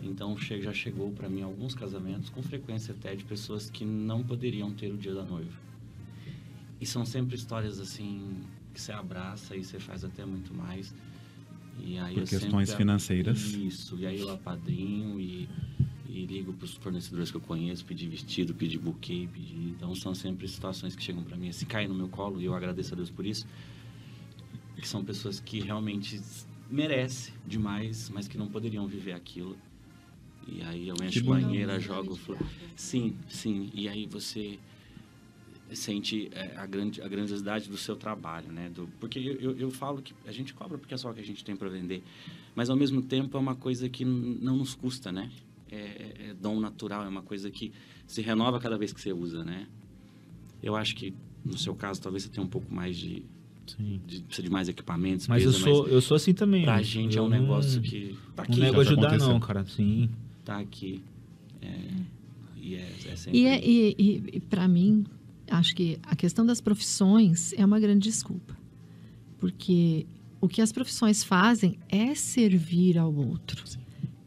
[0.02, 4.72] Então já chegou para mim alguns casamentos, com frequência até, de pessoas que não poderiam
[4.72, 5.52] ter o dia da noiva.
[6.80, 8.42] E são sempre histórias assim
[8.72, 10.94] que você abraça e você faz até muito mais.
[11.78, 13.38] E aí Por eu questões sempre- financeiras.
[13.52, 15.48] Isso, e aí eu apadrinho e,
[16.08, 19.56] e ligo para os fornecedores que eu conheço, pedir vestido, pedir buquê, pedir...
[19.76, 22.54] Então são sempre situações que chegam para mim, se caem no meu colo, e eu
[22.54, 23.46] agradeço a Deus por isso,
[24.76, 26.20] que são pessoas que realmente
[26.70, 29.56] merecem demais, mas que não poderiam viver aquilo.
[30.50, 32.16] E aí eu encho banheira, jogo...
[32.16, 32.36] flo-
[32.76, 34.58] Sim, sim, e aí você
[35.72, 38.68] sente é, a, grande, a grandiosidade do seu trabalho, né?
[38.70, 41.20] Do, porque eu, eu, eu falo que a gente cobra porque é só o que
[41.20, 42.02] a gente tem para vender,
[42.54, 45.30] mas ao mesmo tempo é uma coisa que não nos custa, né?
[45.70, 47.72] É, é- é dom natural, é uma coisa que
[48.06, 49.68] se renova cada vez que você usa, né?
[50.62, 53.22] Eu acho que no seu caso talvez você tenha um pouco mais de,
[53.66, 54.00] Sim.
[54.04, 56.64] de precisa de mais equipamentos, Mas eu pesa, sou, eu sou assim também.
[56.64, 56.82] pra né?
[56.82, 59.64] gente é Eu um não- negócio que tá Não aqui, nego já ajudar, não, cara.
[59.66, 60.10] Sim.
[60.50, 61.02] Tá aqui,
[61.62, 61.68] é,
[62.56, 65.04] e é, é sempre E, é, e, e, e para mim,
[65.48, 68.58] acho que a questão das profissões é uma grande desculpa.
[69.38, 70.06] Porque
[70.40, 73.64] o que as profissões fazem é servir ao outro.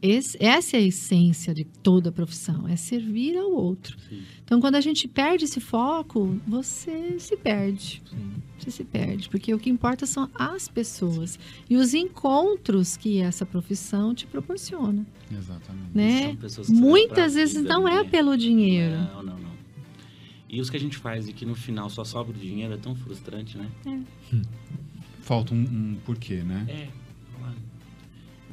[0.06, 3.96] Esse- essa é a essência de toda profissão, é servir ao outro.
[4.08, 4.22] Sim.
[4.44, 8.02] Então, quando a gente perde esse foco, você se perde.
[8.10, 8.32] Sim.
[8.58, 11.38] Você se perde, porque o que importa são as pessoas
[11.68, 15.90] e os encontros que essa profissão te proporciona, Exatamente.
[15.94, 16.36] né?
[16.68, 18.96] Muitas vezes não é pelo dinheiro.
[18.96, 19.54] Não, não, não.
[20.48, 22.76] E os que a gente faz e que no final só sobra o dinheiro é
[22.76, 23.68] tão frustrante, né?
[25.22, 26.64] Falta um, um porquê, né?
[26.68, 27.03] É.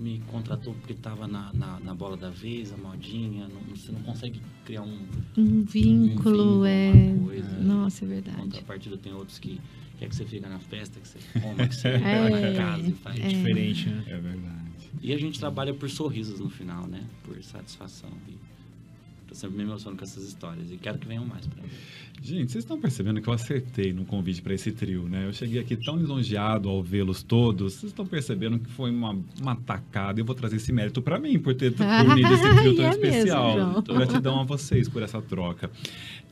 [0.01, 3.47] Me contratou porque estava na, na, na bola da vez, a modinha.
[3.47, 4.99] não- você não consegue criar um.
[5.37, 6.91] Um vínculo, vínculo, é.
[7.23, 7.59] coisa.
[7.59, 8.37] Nossa, é verdade.
[8.37, 9.61] Contrapartida tem outros que
[9.99, 12.87] quer que você fica na festa, que você coma, que você É, vai na casa
[12.89, 13.19] e faz.
[13.19, 14.03] É diferente, né?
[14.07, 14.71] É verdade.
[15.03, 17.03] E a gente trabalha por sorrisos no final, né?
[17.23, 18.09] Por satisfação.
[18.27, 18.35] E
[19.31, 20.69] tô sempre me emocionando com essas histórias.
[20.71, 21.69] E quero que venham mais pra mim.
[22.21, 25.25] Gente, vocês estão percebendo que eu acertei no convite para esse trio, né?
[25.25, 27.73] Eu cheguei aqui tão lisonjeado ao vê-los todos.
[27.73, 30.19] Vocês estão percebendo que foi uma, uma tacada.
[30.19, 33.05] Eu vou trazer esse mérito para mim por ter unido esse trio tão É mesmo,
[33.05, 33.53] especial.
[33.53, 33.81] João.
[33.81, 35.71] Gratidão a vocês por essa troca.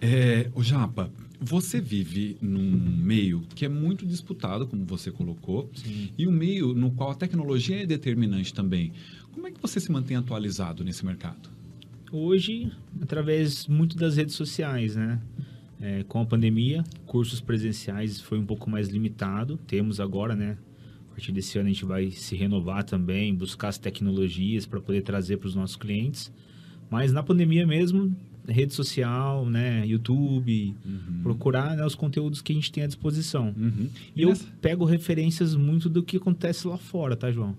[0.01, 6.09] É, o Japa, você vive num meio que é muito disputado, como você colocou, Sim.
[6.17, 8.91] e um meio no qual a tecnologia é determinante também.
[9.31, 11.58] Como é que você se mantém atualizado nesse mercado?
[12.11, 15.19] Hoje, através muito das redes sociais, né?
[15.81, 19.57] É, com a pandemia, cursos presenciais foi um pouco mais limitado.
[19.67, 20.57] Temos agora, né?
[21.07, 25.01] A partir desse ano a gente vai se renovar também, buscar as tecnologias para poder
[25.01, 26.31] trazer para os nossos clientes.
[26.89, 28.15] Mas na pandemia mesmo,
[28.47, 29.85] rede social, né?
[29.85, 30.75] YouTube,
[31.23, 33.53] procurar né, os conteúdos que a gente tem à disposição.
[33.57, 33.87] Uhum.
[34.15, 37.55] E eu nessa- pego referências muito do que acontece lá fora, tá, João?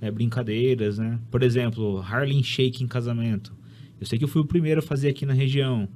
[0.00, 1.18] né, brincadeiras, né?
[1.30, 3.52] Por exemplo, Harlem Shake em casamento.
[4.00, 5.88] Eu sei que eu fui o primeiro a fazer aqui na região.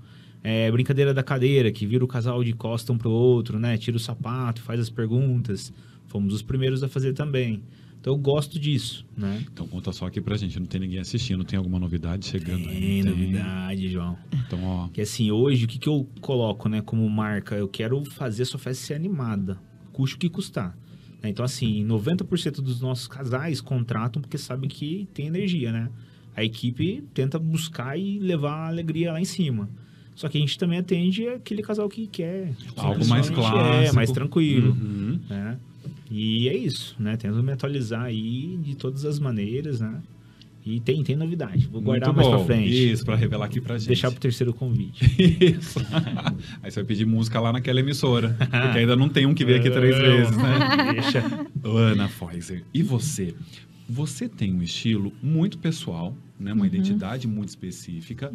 [0.43, 3.79] É, brincadeira da cadeira, que vira o casal de costa um pro outro, né?
[3.79, 5.73] Tira o sapato, faz as perguntas.
[6.07, 7.63] Fomos os primeiros a fazer também.
[7.99, 9.43] Então eu gosto disso, né?
[9.51, 12.79] Então conta só aqui pra gente, não tem ninguém assistindo, tem alguma novidade chegando aí?
[12.79, 14.19] Tem novidade, João.
[14.47, 17.55] Então, ó, Que assim, hoje, o que, que eu coloco, né, como marca?
[17.55, 19.59] Eu quero fazer a sua festa ser animada,
[19.91, 20.77] custe o que custar.
[21.23, 25.89] Então, assim, 90% dos nossos casais contratam porque sabem que tem energia, né?
[26.37, 29.69] A equipe tenta buscar e levar a alegria lá em cima.
[30.15, 34.11] Só que a gente também atende aquele casal que quer Algo mais simplesmente, É, mais
[34.13, 35.19] tranquilo, Uhum.
[35.29, 35.59] né?
[36.11, 37.17] E é isso, né?
[37.17, 40.01] Tento me atualizar aí de todas as maneiras, né?
[40.67, 41.67] E tem, tem novidade.
[41.71, 42.37] Vou guardar Muito mais bom.
[42.47, 42.93] pra frente.
[42.93, 43.89] Isso, pra revelar aqui pra gente.
[43.89, 45.05] Deixar pro terceiro convite.
[45.19, 45.79] Isso.
[46.63, 48.35] Aí você vai pedir música lá naquela emissora.
[48.39, 50.59] Porque ainda não tem um que veio aqui três vezes, né?
[50.93, 51.23] Deixa.
[51.65, 53.35] Ana Foiser, e você?
[53.89, 56.53] Você tem um estilo muito pessoal, né?
[56.53, 58.33] uma identidade muito específica.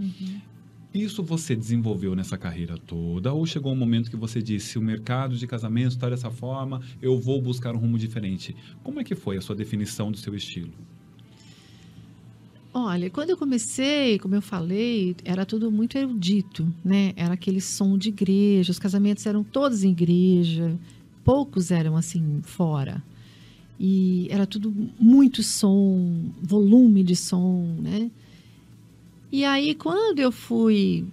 [0.94, 3.32] Isso você desenvolveu nessa carreira toda?
[3.32, 7.20] Ou chegou um momento que você disse, o mercado de casamento está dessa forma, eu
[7.20, 8.56] vou buscar um rumo diferente?
[8.84, 10.74] Como é que foi a sua definição do seu estilo?
[12.74, 17.14] Olha, quando eu comecei, como eu falei, era tudo muito erudito, né?
[17.16, 20.78] Era aquele som de igreja, os casamentos eram todos em igreja,
[21.24, 23.04] poucos eram assim fora.
[23.80, 28.12] E era tudo muito som, volume de som, né?
[29.32, 31.06] E aí quando eu fui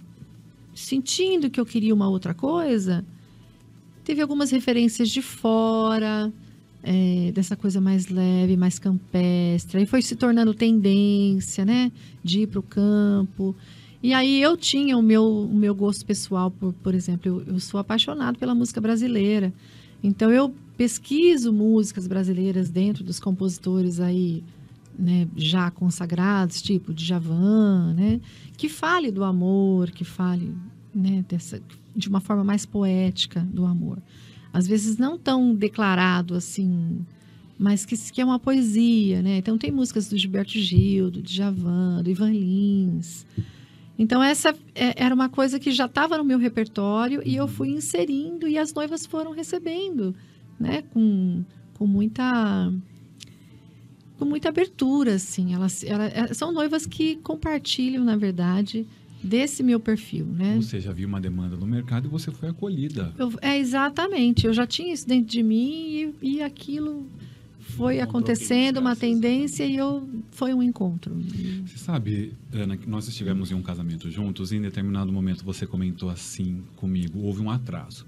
[0.75, 3.05] sentindo que eu queria uma outra coisa,
[4.03, 6.31] teve algumas referências de fora,
[6.83, 9.79] é, dessa coisa mais leve, mais campestre.
[9.79, 11.91] Aí foi se tornando tendência, né?
[12.23, 13.55] De ir para o campo.
[14.01, 17.59] E aí eu tinha o meu, o meu gosto pessoal, por, por exemplo, eu, eu
[17.59, 19.53] sou apaixonado pela música brasileira.
[20.03, 24.43] Então eu pesquiso músicas brasileiras dentro dos compositores aí,
[24.97, 28.21] né, já consagrados, tipo Djavan, né?
[28.55, 30.55] Que fale do amor, que fale,
[30.93, 31.61] né, dessa,
[31.95, 34.01] de uma forma mais poética do amor
[34.57, 37.05] às vezes não tão declarado assim,
[37.59, 39.37] mas que, que é uma poesia, né?
[39.37, 43.23] Então tem músicas do Gilberto Gil, do Djavan, do Ivan Lins.
[43.99, 47.69] Então essa é, era uma coisa que já estava no meu repertório e eu fui
[47.69, 50.15] inserindo e as noivas foram recebendo,
[50.59, 50.83] né?
[50.93, 51.43] Com,
[51.73, 52.71] com muita
[54.17, 55.53] com muita abertura, assim.
[55.53, 58.85] Elas, ela- são noivas que compartilham, na verdade,
[59.23, 60.55] desse meu perfil, né?
[60.61, 63.13] Você já viu uma demanda no mercado e você foi acolhida.
[63.17, 64.47] Eu- é exatamente.
[64.47, 67.05] Eu já tinha isso dentro de mim e, e aquilo
[67.59, 71.13] foi acontecendo, uma tendência e eu foi um encontro.
[71.65, 75.67] Você sabe, Ana, que nós estivemos em um casamento juntos e em determinado momento você
[75.67, 78.05] comentou assim comigo, houve um atraso.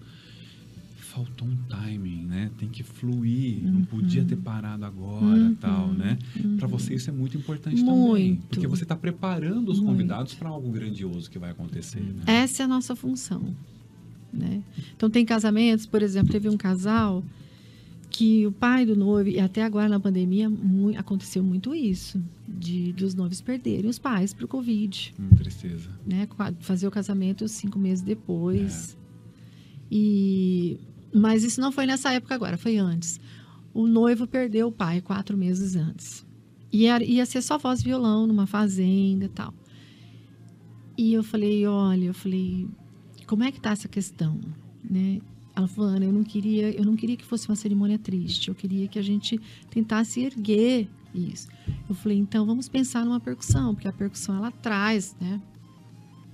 [1.19, 2.49] Faltou um timing, né?
[2.57, 5.55] Tem que fluir, não podia ter parado agora, Uhum.
[5.55, 6.17] tal, né?
[6.57, 8.47] Para você isso é muito importante também, Muito.
[8.47, 9.91] porque você está preparando os Muito.
[9.91, 12.23] convidados para algo grandioso que vai acontecer, né?
[12.25, 13.53] Essa é a nossa função,
[14.31, 14.63] né?
[14.95, 17.21] Então tem casamentos, por exemplo, teve um casal
[18.09, 22.93] que o pai do noivo e até agora na pandemia mui- aconteceu muito isso, de
[22.93, 25.13] dos noivos perderem os pais para o covid.
[25.19, 25.89] Hum, tristeza.
[26.07, 26.29] né?
[26.61, 28.97] Fazer o casamento cinco meses depois.
[29.91, 30.77] E
[31.13, 33.19] mas isso não foi nessa época agora, foi antes.
[33.73, 36.25] O noivo perdeu o pai quatro meses antes.
[36.71, 39.53] E era- ia ser só voz e violão numa fazenda e tal.
[40.97, 42.67] E eu falei, olha, eu falei,
[43.25, 44.39] como é que tá essa questão,
[44.83, 45.19] né?
[45.55, 48.47] Ela falou, Ana, eu não queria, eu não queria que fosse uma cerimônia triste.
[48.49, 49.39] Eu queria que a gente
[49.69, 51.47] tentasse erguer isso.
[51.89, 55.41] Eu falei, então vamos pensar numa percussão, porque a percussão ela traz, né?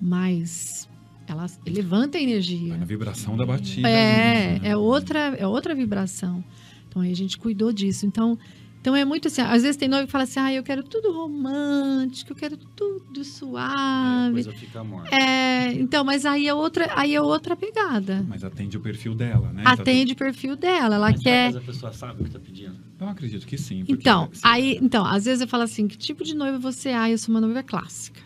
[0.02, 0.88] Mais
[1.28, 2.76] ela levanta a energia.
[2.76, 3.88] A vibração da batida.
[3.90, 4.70] É, ali, né?
[4.70, 6.44] é outra, é outra vibração.
[6.88, 8.06] Então aí a gente cuidou disso.
[8.06, 8.38] Então,
[8.80, 11.12] então é muito assim, às vezes tem noivo que fala assim: "Ah, eu quero tudo
[11.12, 14.32] romântico, eu quero tudo A suave".
[14.34, 15.16] coisa fica morta.
[15.16, 18.24] É, então, mas aí é outra, aí é outra pegada.
[18.30, 19.64] Mas atende o perfil dela, né?
[19.64, 22.40] Tá Atende o perfil dela, ela Mas quer talvez a pessoa sabe o que tá
[22.40, 22.78] pedindo.
[23.00, 23.84] Eu acredito que sim.
[23.88, 24.42] Então, sim.
[24.44, 26.96] aí, então, às vezes eu falo assim, que tipo de noiva você é?
[26.96, 28.22] Ah, eu sou uma noiva clássica.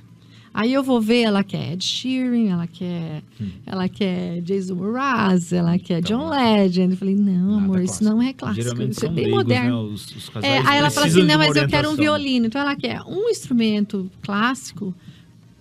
[0.59, 3.23] Aí eu vou ver, ela quer Ed Sheeran, ela quer,
[3.65, 6.91] ela quer Jason Mraz, ela quer Então, John Legend.
[6.91, 8.03] Eu falei, não, amor, isso clássico.
[8.03, 9.87] não é clássico, Geralmente isso é bem leigos, moderno.
[9.87, 9.93] Né?
[9.93, 12.47] Os, os É, aí ela fala assim, não, mas eu quero um violino.
[12.47, 14.93] Então ela quer um instrumento clássico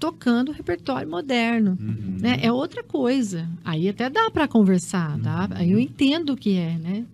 [0.01, 1.78] tocando repertório moderno.
[1.80, 2.16] Uhum.
[2.20, 2.40] Né?
[2.42, 3.49] É outra coisa.
[3.64, 5.49] Aí até dá para conversar, tá?
[5.53, 7.05] Aí eu entendo o que é, né?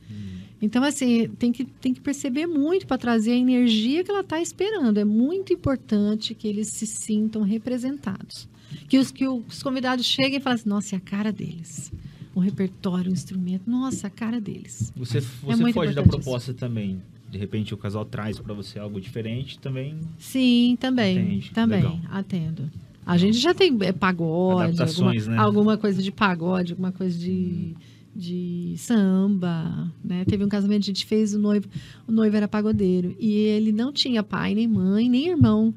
[0.65, 4.41] Então, assim, tem que, tem que perceber muito para trazer a energia que ela está
[4.41, 4.99] esperando.
[4.99, 8.49] É muito importante que eles se sintam representados.
[8.89, 11.93] Que os, que os convidados cheguem e falem assim, nossa, é a cara deles.
[12.35, 14.91] O repertório, o instrumento, nossa, a cara deles.
[14.97, 17.01] Você, você muito foge da proposta também
[17.31, 21.19] de repente o casal traz para você algo diferente, também Sim, também.
[21.19, 21.51] Atende.
[21.51, 21.99] Também, Legal.
[22.09, 22.71] atendo.
[23.05, 25.37] A gente já tem é, pagode, alguma, né?
[25.37, 27.75] alguma coisa de pagode, alguma coisa de,
[28.15, 30.25] de samba, né?
[30.25, 31.69] Teve um casamento a gente fez, o noivo,
[32.07, 33.17] o noivo era pagodeiro.
[33.19, 35.75] E ele não tinha pai, nem mãe, nem irmão.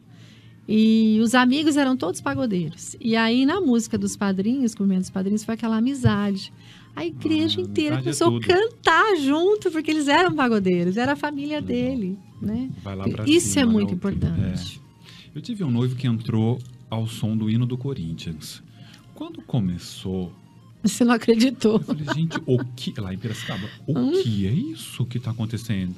[0.67, 2.95] E os amigos eram todos pagodeiros.
[2.99, 6.51] E aí, na música dos padrinhos, com dos padrinhos, foi aquela amizade.
[6.95, 8.47] A igreja Ah, inteira é começou a tudo.
[8.47, 12.69] cantar junto, porque eles eram pagodeiros, era a família dele, né?
[12.83, 14.81] Vai lá pra Isso cima, é né, muito o- importante.
[15.33, 16.57] Eu tive um noivo que entrou
[16.89, 18.61] ao som do hino do Corinthians.
[19.13, 20.33] Quando começou,
[20.83, 21.73] Você não acreditou.
[21.73, 22.93] eu falei, gente, o que.
[22.99, 24.11] Lá em Piracicaba, o Hum?
[24.23, 25.93] que é isso que tá acontecendo?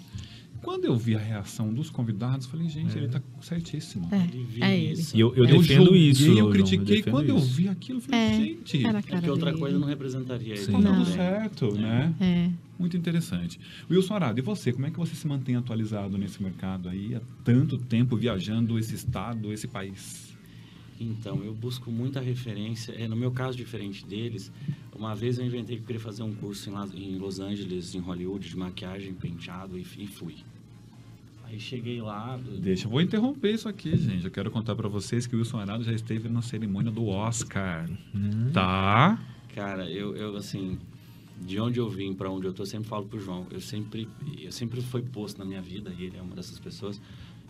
[0.62, 4.10] Quando eu vi a reação dos convidados, eu falei, gente, ele tá certíssimo.
[4.12, 4.92] É, é ele.
[4.94, 5.16] isso.
[5.16, 6.26] E eu, eu Eu defendo julguei, isso.
[6.38, 6.98] Eu critiquei.
[6.98, 7.46] defendo quando eu isso.
[7.48, 9.60] vi aquilo, eu falei, É, gente, Era a É que outra dele.
[9.62, 10.62] coisa não representaria ele.
[10.66, 10.72] Sim.
[10.74, 11.06] tá dando Não.
[11.06, 12.14] certo, né?
[12.20, 12.50] É.
[12.78, 13.58] Muito interessante.
[13.90, 14.74] Wilson Arado, e você?
[14.74, 18.94] Como é que você se mantém atualizado nesse mercado aí há tanto tempo viajando esse
[18.96, 20.29] estado, esse país?
[21.00, 22.92] Então, eu busco muita referência.
[22.92, 24.52] É, no meu caso, diferente deles,
[24.96, 28.50] uma vez eu inventei que eu queria fazer um curso em, Los Angeles, em Hollywood,
[28.50, 30.36] de maquiagem, penteado, e, e fui.
[31.46, 34.26] Aí cheguei lá, Deixa, eu vou interromper isso aqui, gente.
[34.26, 37.90] Eu quero contar pra vocês que o Wilson Arado já esteve na cerimônia do Oscar.
[38.14, 38.52] Hum.
[38.54, 39.20] Tá?
[39.56, 40.78] cara, eu, eu assim,
[41.42, 44.08] de onde eu vim para onde eu tô, eu sempre falo pro João, eu sempre,
[44.40, 47.02] eu sempre foi posto na minha vida, e ele é uma dessas pessoas,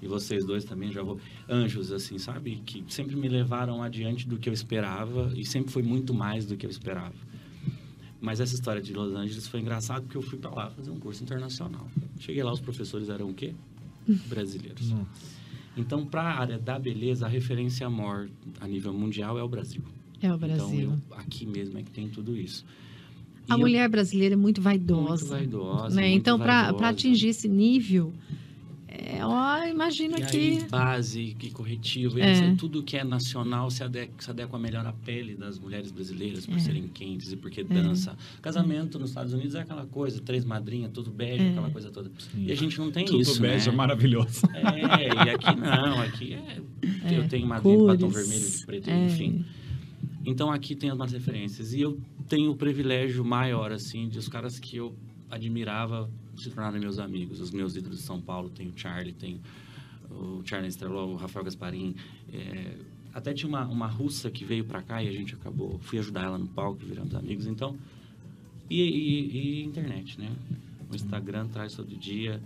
[0.02, 4.38] e vocês dois também já vou, anjos, assim, sabe, que sempre me levaram adiante do
[4.38, 7.14] que eu esperava, e sempre foi muito mais do que eu esperava.
[8.22, 11.00] Mas essa história de Los Angeles foi engraçado porque eu fui para lá fazer um
[11.00, 11.88] curso internacional.
[12.20, 13.54] Cheguei lá, os professores eram o quê?
[14.28, 14.89] Brasileiros.
[14.91, 15.39] Nossa.
[15.78, 18.28] Então, para a área da beleza, a referência maior
[18.60, 19.82] a nível mundial é o Brasil.
[20.22, 21.00] É o Então, Brasil.
[21.10, 22.66] eu, aqui mesmo é que tem tudo isso.
[23.47, 25.08] E a eu- mulher brasileira é muito vaidosa.
[25.08, 25.95] Muito vaidosa.
[25.95, 26.10] né?
[26.10, 28.12] muito Então, para atingir esse nível,
[29.18, 30.38] é, ó, imagina E que.
[30.38, 32.32] aí, base, que corretivo, É.
[32.32, 36.45] assim, tudo que é nacional se adequa, se adequa melhor à pele das mulheres brasileiras,
[36.45, 36.60] por É.
[36.60, 38.18] serem quentes e porque dança.
[38.41, 41.50] Casamento nos Estados Unidos é aquela coisa, três madrinhas, tudo bege, É.
[41.50, 42.12] aquela coisa toda.
[42.18, 42.45] Sim.
[42.45, 43.78] E a gente não tem Tudo isso, bege é né?
[43.78, 44.41] maravilhoso.
[44.54, 46.62] É, e aqui não, aqui é...
[47.06, 49.06] É, Eu tenho madrinha de batom vermelho, de preto, é.
[49.06, 49.45] enfim.
[50.26, 51.74] Então aqui tem umas referências.
[51.74, 54.95] E eu tenho o privilégio maior, assim, de os caras que eu
[55.30, 56.10] admirava
[56.40, 57.40] se tornarem meus amigos.
[57.40, 59.40] Os meus ídolos de São Paulo, tem o Charlie, tem
[60.10, 61.96] o Charlie Estrelol, o Rafael Gasparim.
[62.34, 62.76] é,
[63.14, 65.80] até tinha uma, uma russa que veio pra cá e a gente acabou...
[65.80, 67.48] Fui ajudar ela no palco, viramos amigos.
[67.48, 67.76] Então...
[68.70, 70.30] E, e- e internet, né?
[70.92, 72.40] O Instagram traz todo dia.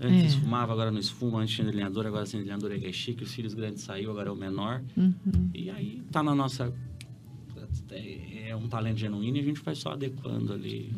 [0.00, 0.40] Antes É.
[0.40, 1.40] fumava, agora não esfuma.
[1.40, 3.22] Antes tinha delineador, agora sem delineador é chique.
[3.22, 4.82] Os filhos grandes saiu, agora é o menor.
[4.96, 5.12] Uhum.
[5.54, 6.74] E aí tá na nossa.
[7.90, 10.90] É um talento genuíno e a gente vai só adequando ali.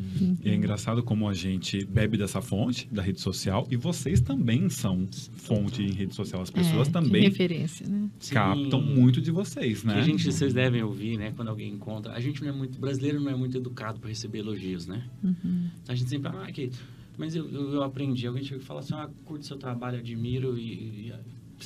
[0.43, 4.69] E é engraçado como a gente bebe dessa fonte, da rede social, e vocês também
[4.69, 6.41] são fonte em rede social.
[6.41, 8.09] As pessoas É, que também referência, né?
[8.31, 8.93] captam Sim.
[8.95, 9.95] muito de vocês, Que né?
[9.95, 11.31] a gente, vocês devem ouvir, né?
[11.35, 12.13] Quando alguém encontra.
[12.13, 12.79] A gente não é muito.
[12.79, 15.03] Brasileiro não é muito educado para receber elogios, né?
[15.23, 15.69] Uhum.
[15.87, 16.69] A gente sempre fala, ah, que.
[17.17, 18.25] Mas eu, eu, eu aprendi.
[18.25, 21.09] Alguém chega e fala assim, ah, curto seu trabalho, admiro e.
[21.09, 21.13] e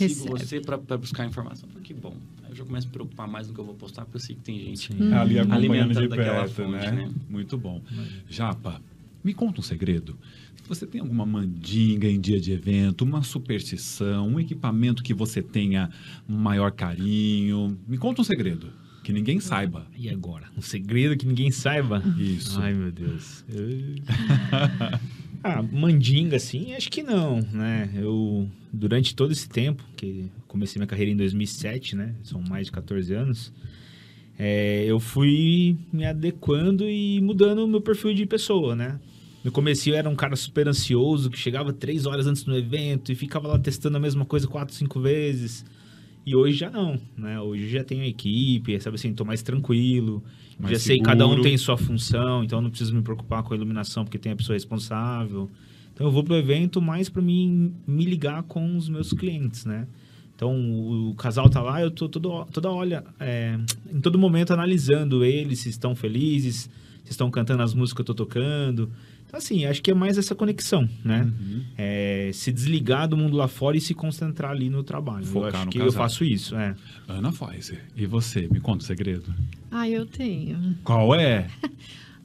[0.09, 0.39] sigo Recebe.
[0.39, 1.69] você para buscar informação.
[1.69, 2.15] Eu falo, que bom.
[2.55, 4.33] Eu já começo a me preocupar mais no que eu vou postar, porque eu sei
[4.33, 4.93] que tem gente.
[4.93, 5.13] Sim.
[5.13, 6.91] Ali acompanhando de Alimentando daquela perto, fonte, né?
[6.91, 7.11] né?
[7.29, 7.81] Muito bom.
[8.29, 8.81] Japa,
[9.21, 10.17] me conta um segredo.
[10.69, 15.89] Você tem alguma mandinga em dia de evento, uma superstição, um equipamento que você tenha
[16.27, 17.77] maior carinho?
[17.87, 18.71] Me conta um segredo,
[19.03, 19.85] que ninguém saiba.
[19.95, 20.49] E agora?
[20.57, 22.01] Um segredo que ninguém saiba?
[22.17, 22.59] Isso.
[22.59, 23.43] Ai, meu Deus.
[25.47, 27.87] ah, mandinga, assim, acho que não, né?
[27.95, 32.15] Eu, durante todo esse tempo, que comecei minha carreira em 2007, né?
[32.23, 33.53] São mais de 14 anos.
[34.39, 38.99] é, eu fui me adequando e mudando o meu perfil de pessoa, né?
[39.43, 43.11] No começo eu era um cara super ansioso, que chegava três horas antes do evento
[43.11, 45.63] e ficava lá testando a mesma coisa quatro, cinco vezes.
[46.25, 47.39] E hoje já não, né?
[47.39, 50.23] Hoje já tenho a equipe, sabe assim, tô mais tranquilo.
[50.59, 51.43] Mais já sei que cada um seguro.
[51.43, 54.55] tem sua função, então não preciso me preocupar com a iluminação porque tem a pessoa
[54.55, 55.49] responsável.
[55.93, 59.87] Então eu vou pro evento mais para mim me ligar com os meus clientes, né?
[60.35, 63.57] Então o, o casal tá lá, eu tô todo, toda olha, é,
[63.93, 66.69] em todo momento analisando eles, se estão felizes,
[67.03, 68.89] se estão cantando as músicas que eu tô tocando.
[69.37, 71.23] Assim, acho que é mais essa conexão, né?
[71.23, 71.63] Uhum.
[71.77, 75.25] É, se desligar do mundo lá fora e se concentrar ali no trabalho.
[75.25, 76.01] Focar eu acho no que eu casal.
[76.03, 76.75] faço isso, é.
[77.07, 78.47] Ana Pfizer, e você?
[78.47, 79.33] Me conta o segredo.
[79.71, 80.77] Ah, eu tenho.
[80.83, 81.47] Qual é?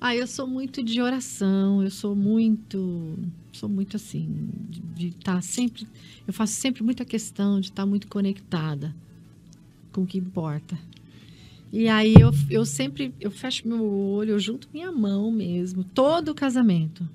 [0.03, 3.19] Ah, eu sou muito de oração, eu sou muito,
[3.53, 4.49] sou muito assim,
[4.97, 5.87] de estar sempre,
[6.27, 8.97] eu faço sempre muita questão de estar muito conectada
[9.93, 10.79] com o que importa.
[11.73, 16.31] E aí eu, eu sempre, eu fecho meu olho, eu junto minha mão mesmo, todo
[16.31, 17.09] o casamento.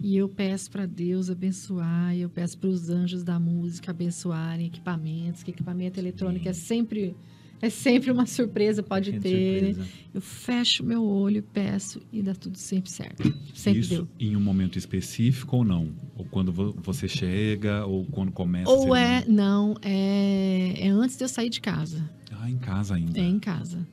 [0.00, 4.66] E eu peço para Deus abençoar, e eu peço para os anjos da música abençoarem
[4.66, 7.16] equipamentos, que equipamento eletrônico é sempre
[7.60, 9.62] é sempre uma surpresa, pode ter.
[9.62, 9.72] né?
[9.72, 9.90] surpresa.
[10.14, 13.20] Eu fecho meu olho, peço e dá tudo sempre certo.
[13.52, 14.08] Sempre Isso deu.
[14.20, 15.88] em um momento específico ou não?
[16.16, 21.24] Ou quando vo- você chega, ou quando começa Ou é, não, é, é antes de
[21.24, 22.08] eu sair de casa.
[22.48, 23.18] Ah, em casa ainda.
[23.18, 23.86] É em casa.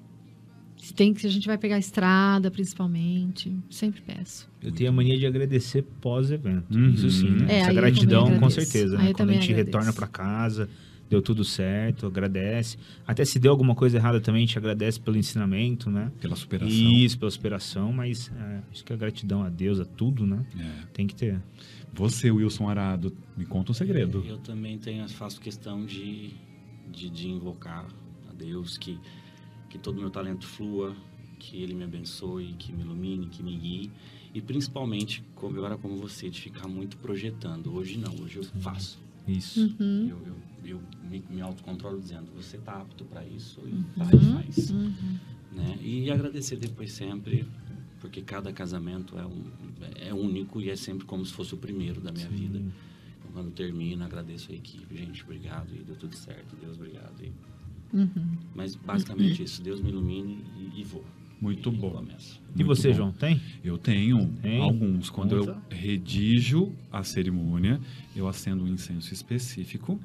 [0.78, 4.48] Se tem que a gente vai pegar a estrada, principalmente, sempre peço.
[4.62, 6.72] Eu tenho a mania de agradecer pós-evento.
[6.72, 6.90] Uhum.
[6.92, 7.46] Isso sim, né?
[7.50, 8.98] É, Essa gratidão, com certeza.
[8.98, 9.14] Né?
[9.14, 9.66] Quando a gente agradeço.
[9.66, 10.70] retorna para casa,
[11.10, 12.78] deu tudo certo, agradece.
[13.08, 16.12] Até se deu alguma coisa errada também, a gente agradece pelo ensinamento, né?
[16.22, 16.70] Pela superação.
[16.70, 20.46] Isso, pela superação, mas é, acho que a gratidão a Deus, a tudo, né?
[20.60, 20.86] É.
[20.94, 21.42] Tem que ter.
[21.94, 24.24] Você, Wilson Arado, me conta um segredo.
[24.28, 26.32] Eu também tenho, faço questão de,
[26.92, 27.88] de, de invocar
[28.36, 29.00] Deus, que,
[29.70, 30.96] que todo meu talento flua,
[31.40, 33.92] que Ele me abençoe, que me ilumine, que me guie.
[34.34, 37.74] E principalmente, como agora como você, de ficar muito projetando.
[37.74, 39.00] Hoje não, hoje eu faço.
[39.28, 39.62] Isso.
[39.80, 40.08] Uhum.
[40.10, 40.36] Eu, eu,
[40.76, 43.86] eu me, me autocontrolo dizendo, você está apto para isso e Uhum.
[43.96, 44.20] vai e
[44.54, 44.70] faz.
[44.72, 44.94] Uhum.
[45.54, 45.78] Né?
[45.82, 47.48] E agradecer depois sempre,
[48.02, 49.44] porque cada casamento é, um,
[49.96, 52.36] é único e é sempre como se fosse o primeiro da minha Sim.
[52.36, 52.58] vida.
[52.60, 57.24] Então, quando termina, agradeço a equipe, gente, obrigado, e deu tudo certo, Deus, obrigado.
[57.24, 57.32] E-
[57.94, 58.38] Uhum.
[58.56, 61.04] Mas basicamente isso, Deus me ilumine e, e vou.
[61.40, 61.92] Muito e bom.
[61.92, 62.42] Começo.
[62.56, 62.96] E Muito você, bom.
[62.96, 63.42] João, tem?
[63.64, 64.62] Eu tenho Tem?
[64.62, 65.10] alguns.
[65.10, 65.76] Quando eu Conta.
[65.76, 67.80] redijo a cerimônia,
[68.16, 70.00] eu acendo um incenso específico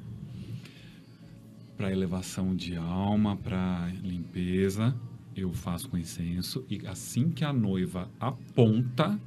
[1.77, 4.95] para elevação de alma, para limpeza.
[5.35, 9.17] Eu faço com incenso e assim que a noiva aponta,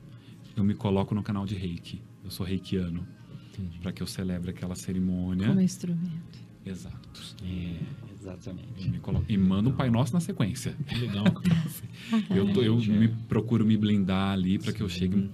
[0.55, 2.03] eu me coloco no canal de Reiki.
[2.23, 3.07] Eu sou reikiano
[3.81, 5.49] para que eu celebre aquela cerimônia.
[5.49, 6.39] Como instrumento.
[6.65, 7.21] Exato.
[7.43, 8.89] É, Eu exatamente.
[8.89, 10.75] me coloco- e mando um Pai Nosso na sequência.
[10.89, 11.25] Que legal.
[12.35, 12.87] Eu, tô- eu é.
[12.87, 15.31] me procuro me blindar ali para que eu chegue o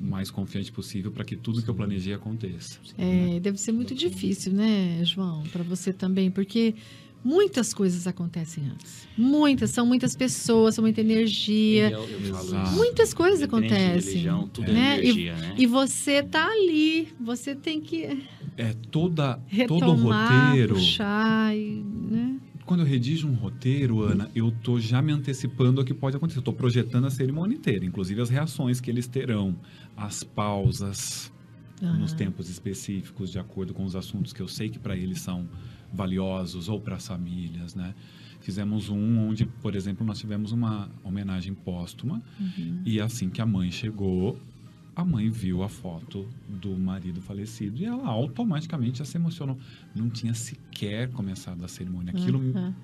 [0.00, 2.78] mais confiante possível para que tudo que eu planejei aconteça.
[2.96, 6.74] É, deve ser muito difícil, né, João, para você também, porque
[7.24, 9.08] muitas coisas acontecem antes.
[9.16, 11.90] Muitas, são muitas pessoas, são muita energia.
[11.90, 12.56] Eu, eu isso.
[12.74, 13.88] Muitas coisas acontecem.
[14.12, 14.98] religião, tudo é, né?
[14.98, 15.54] energia, né?
[15.58, 18.24] E você tá ali, você tem que
[18.58, 20.74] É toda todo o roteiro.
[20.74, 22.40] puxar, e, né?
[22.66, 26.40] Quando eu redijo um roteiro, Ana, eu tô já me antecipando ao que pode acontecer.
[26.40, 29.56] Eu tô projetando a cerimônia inteira, inclusive as reações que eles terão,
[29.96, 31.32] as pausas
[31.80, 32.16] nos Aham.
[32.16, 35.48] tempos específicos, de acordo com os assuntos que eu sei que para eles são
[35.92, 37.94] valiosos ou para as famílias, né?
[38.40, 42.82] Fizemos um onde, por exemplo, nós tivemos uma homenagem póstuma Uhum.
[42.84, 44.38] E assim que a mãe chegou,
[44.98, 49.56] a mãe viu a foto do marido falecido e ela automaticamente já se emocionou.
[49.94, 52.10] Não tinha sequer começado a cerimônia.
[52.10, 52.74] Aquilo me- Aham.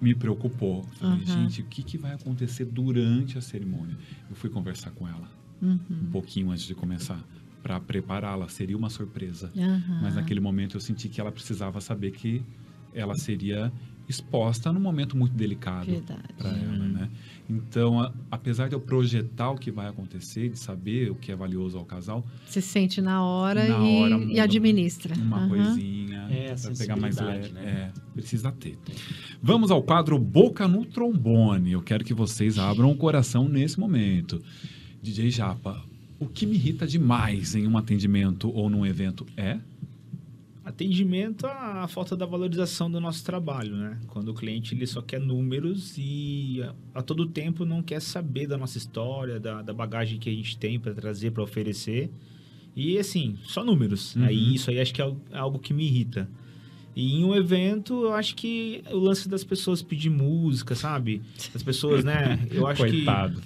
[0.00, 0.84] me preocupou.
[0.94, 1.26] Falei, Aham.
[1.26, 3.94] gente, o que, que vai acontecer durante a cerimônia?
[4.30, 5.28] Eu fui conversar com ela
[5.60, 6.08] um Uhum.
[6.10, 7.22] pouquinho antes de começar
[7.62, 8.48] para prepará-la.
[8.48, 9.52] Seria uma surpresa.
[10.02, 12.42] Mas naquele momento eu senti que ela precisava saber que
[12.94, 13.70] ela seria
[14.08, 15.86] exposta num momento muito delicado
[16.38, 17.08] para ela, né?
[17.48, 21.36] Então, a- apesar de eu projetar o que vai acontecer, de saber o que é
[21.36, 25.14] valioso ao casal, Você sente na hora, Na e, hora e administra.
[25.14, 25.48] uma Aham.
[25.48, 27.92] coisinha É, para pegar mais leve, né?
[27.94, 28.76] é, precisa ter.
[29.42, 31.72] Vamos ao quadro Boca no Trombone.
[31.72, 34.42] Eu quero que vocês abram o coração nesse momento.
[35.02, 35.80] DJ Japa,
[36.18, 39.58] o que me irrita demais em um atendimento ou num evento é
[40.66, 44.00] Atendimento à falta da valorização do nosso trabalho, né?
[44.08, 46.60] Quando o cliente ele só quer números e
[46.92, 50.32] a, a todo tempo não quer saber da nossa história, da, da bagagem que a
[50.32, 52.10] gente tem para trazer, para oferecer.
[52.74, 54.16] E assim, só números.
[54.16, 54.24] Uhum.
[54.24, 56.28] Aí isso aí acho que é algo, é algo que me irrita.
[56.96, 61.20] E em um evento, eu acho que o lance das pessoas pedir música, sabe?
[61.54, 62.38] As pessoas, né?
[62.50, 63.42] Eu acho que Coitado.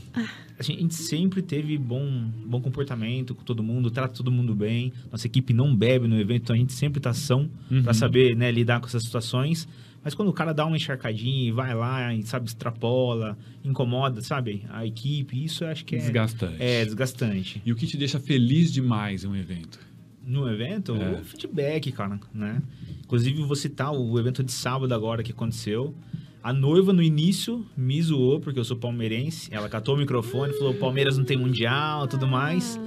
[0.56, 4.92] a gente sempre teve bom, bom comportamento com todo mundo, trata todo mundo bem.
[5.10, 7.82] Nossa equipe não bebe no evento, então a gente sempre tá são Uhum.
[7.82, 9.66] pra saber né, lidar com essas situações.
[10.02, 14.62] Mas quando o cara dá uma encharcadinha e vai lá e, sabe, extrapola, incomoda, sabe,
[14.70, 16.56] a equipe, isso eu acho que é, Desgastante.
[16.58, 17.60] é desgastante.
[17.66, 19.78] E o que te deixa feliz demais em um evento?
[20.24, 21.12] No evento, É.
[21.20, 22.62] o feedback, cara, né?
[23.04, 25.94] Inclusive, vou citar o evento de sábado agora que aconteceu.
[26.42, 29.52] A noiva, no início, me zoou, porque eu sou palmeirense.
[29.52, 32.80] Ela catou o microfone, falou, Palmeiras não tem mundial, tudo mais.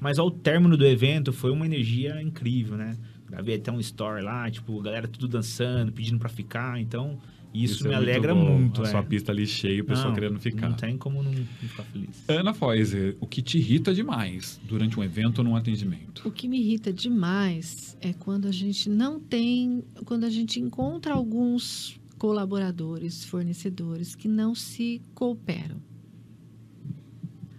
[0.00, 2.96] Mas ao término do evento, foi uma energia incrível, né?
[3.28, 6.80] Gravei até um story lá, tipo, a galera tudo dançando, pedindo pra ficar.
[6.80, 7.18] Então,
[7.52, 8.58] isso, é me muito alegra bom.
[8.58, 8.82] muito.
[8.82, 8.90] A é.
[8.90, 10.68] sua pista ali cheia, o pessoal Não, querendo ficar.
[10.68, 12.24] Não tem como não, não ficar feliz.
[12.28, 16.26] Ana Foiser, o que te irrita demais durante um evento ou num atendimento?
[16.26, 21.12] O que me irrita demais é quando a gente não tem, quando a gente encontra
[21.12, 25.80] alguns colaboradores, fornecedores que não se cooperam.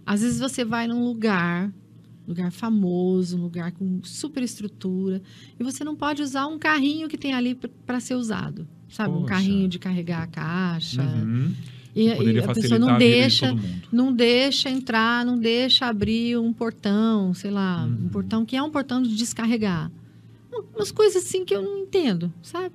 [0.06, 1.74] Às vezes você vai num lugar,
[2.28, 5.22] lugar famoso, um lugar com super estrutura.
[5.60, 8.68] E você não pode usar um carrinho que tem ali para ser usado.
[8.92, 9.10] Sabe?
[9.14, 9.28] Um Poxa.
[9.28, 11.02] carrinho de carregar a caixa.
[11.02, 11.54] Uhum.
[11.96, 13.54] E, e a pessoa não deixa,
[13.92, 18.06] não deixa entrar, não deixa abrir um portão, sei lá, Uhum.
[18.06, 19.92] um portão que é um portão de descarregar.
[20.54, 22.74] Um- Umas coisas assim que eu não entendo, sabe?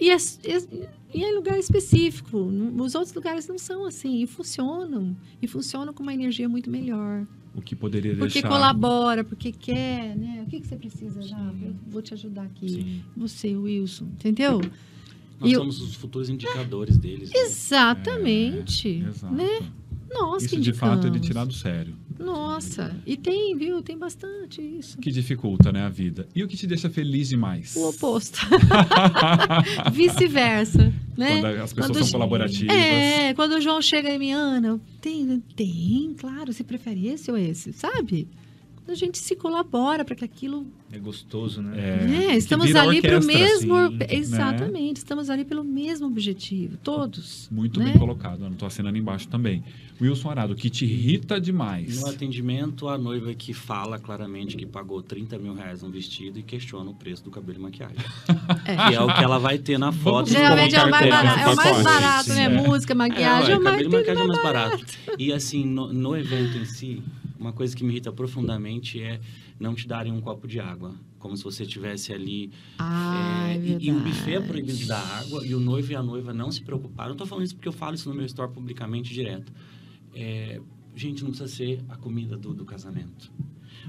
[0.00, 2.38] E é, é- e é lugar específico.
[2.78, 4.22] Os outros lugares não são assim.
[4.22, 5.14] E funcionam.
[5.40, 7.26] E funcionam com uma energia muito melhor.
[7.54, 8.48] O que poderia Porque deixar...
[8.48, 10.42] colabora, porque quer, né?
[10.46, 11.38] O que, que você precisa já?
[11.62, 12.68] Eu vou te ajudar aqui.
[12.68, 13.02] Sim.
[13.16, 14.06] Você, Wilson.
[14.06, 14.60] Entendeu?
[15.42, 17.28] Nós E eu- somos os futuros indicadores deles.
[17.30, 17.36] né?
[17.40, 19.02] Exatamente.
[19.04, 19.34] É, exato.
[19.34, 19.60] né?
[20.10, 21.26] Nossa, Isso que de fato é de indicamos.
[21.26, 21.94] tirar do sério.
[22.18, 23.82] Nossa, e tem, viu?
[23.82, 24.98] Tem bastante isso.
[24.98, 26.28] Que dificulta, né, a vida.
[26.34, 27.74] E o que te deixa feliz demais?
[27.74, 28.38] O oposto.
[29.92, 31.40] Vice-versa, né?
[31.40, 32.76] Quando as pessoas Quando- são colaborativas.
[32.76, 37.36] É, quando o João chega em mim, Ana, tem, tem, claro, você prefere esse ou
[37.36, 38.28] esse, sabe?
[38.88, 40.66] A gente se colabora para que aquilo.
[40.92, 41.72] É gostoso, né?
[41.78, 42.26] É, né?
[42.28, 43.74] que Estamos ali pelo orquestra, mesmo.
[43.74, 44.06] assim, né?
[44.10, 47.48] exatamente, estamos ali pelo mesmo objetivo, todos.
[47.50, 47.86] Muito né?
[47.86, 48.44] bem colocado.
[48.44, 49.62] Eu não tô assinando embaixo também.
[50.00, 52.00] Wilson Arado, o que te irrita demais?
[52.00, 56.42] No atendimento, a noiva que fala claramente que pagou 30 mil reais num vestido e
[56.42, 57.96] questiona o preço do cabelo e maquiagem.
[58.64, 58.76] É.
[58.76, 60.30] Que é o que ela vai ter na foto.
[60.30, 62.44] Geralmente é o mais barato, é o mais barato, né?
[62.44, 62.48] é.
[62.48, 64.84] Música, maquiagem, é, é, o mais, cabelo e maquiagem é mais mais barato.
[65.18, 67.02] E assim, no, no evento em si,
[67.42, 69.20] uma coisa que me irrita profundamente é
[69.58, 70.94] não te darem um copo de água.
[71.18, 72.50] Como se você estivesse ali.
[72.78, 75.96] Ah, é, é e, e o buffet é proibido dar água e o noivo e
[75.96, 77.10] a noiva não se preocuparam.
[77.10, 79.52] Eu tô falando isso porque eu falo isso no meu store publicamente direto.
[80.14, 80.60] É,
[80.94, 83.30] gente, não precisa ser a comida do, do casamento.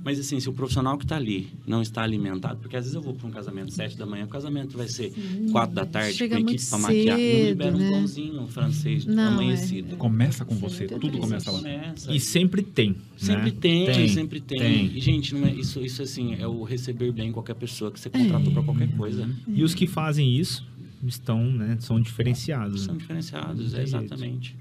[0.04, 3.02] Mas assim, se o profissional que está ali não está alimentado, porque às vezes eu
[3.02, 5.14] vou para um casamento sete da manhã, o casamento vai ser
[5.52, 7.18] quatro da tarde, Chega com a equipe para maquiar.
[7.18, 7.88] Não libera né?
[7.88, 9.96] um pãozinho um francês Não, amanhecido.
[9.98, 11.60] Começa com Sim, você, tudo começa lá.
[11.60, 12.12] Começa.
[12.12, 12.96] E sempre tem.
[13.18, 13.58] Sempre né?
[13.60, 14.60] tem, sempre tem.
[14.60, 14.86] tem.
[14.98, 18.10] E, gente, não é, isso, isso assim, é o receber bem qualquer pessoa que você
[18.10, 18.54] contratou É.
[18.54, 19.30] para qualquer coisa.
[19.48, 20.66] E os que fazem isso
[21.06, 21.78] estão, né?
[21.80, 22.82] São diferenciados.
[22.84, 23.00] São né?
[23.00, 24.56] diferenciados, tem exatamente.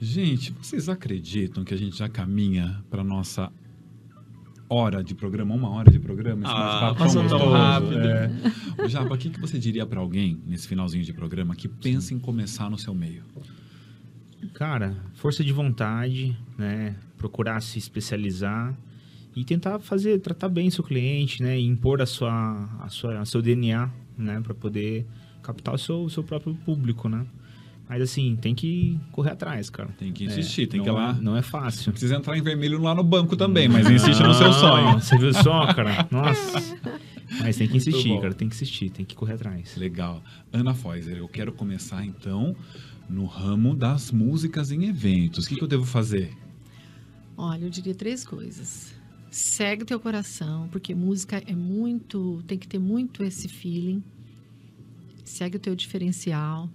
[0.00, 3.50] Gente, vocês acreditam que a gente já caminha para nossa
[4.68, 6.42] hora de programa, uma hora de programa?
[6.44, 6.56] Esse Ah,
[6.92, 7.98] bate-papo passou tão rápido.
[7.98, 8.30] É.
[8.84, 12.12] Ô, Japa, o que, que você diria para alguém nesse finalzinho de programa que pensa
[12.14, 13.22] em começar no seu meio?
[14.54, 16.94] Cara, força de vontade, né?
[17.18, 18.76] Procurar se especializar
[19.34, 21.58] e tentar fazer, tratar bem seu cliente, né?
[21.58, 24.40] E impor a sua, a sua, a seu DNA, né?
[24.40, 25.06] Para poder
[25.42, 27.26] captar o seu, o seu próprio público, né?
[27.88, 29.90] Mas assim, tem que correr atrás, cara.
[29.98, 31.10] Tem que insistir, tem não que ir lá.
[31.16, 31.92] é- Não é fácil.
[31.92, 34.94] Precisa entrar em vermelho lá no banco também, mas insiste no seu sonho.
[35.00, 36.06] Você viu só, cara?
[36.10, 36.76] Nossa.
[37.40, 38.34] Mas tem que insistir, cara.
[38.34, 39.76] Tem que insistir, tem que correr atrás.
[39.76, 40.22] Legal.
[40.52, 42.56] Ana Foiser, eu quero começar então
[43.08, 45.44] no ramo das músicas em eventos.
[45.44, 46.32] O que, que eu devo fazer?
[47.36, 48.92] Olha, eu diria três coisas.
[49.30, 54.02] Segue teu coração, porque música é muito, tem que ter muito esse feeling.
[55.24, 56.68] Segue o teu diferencial.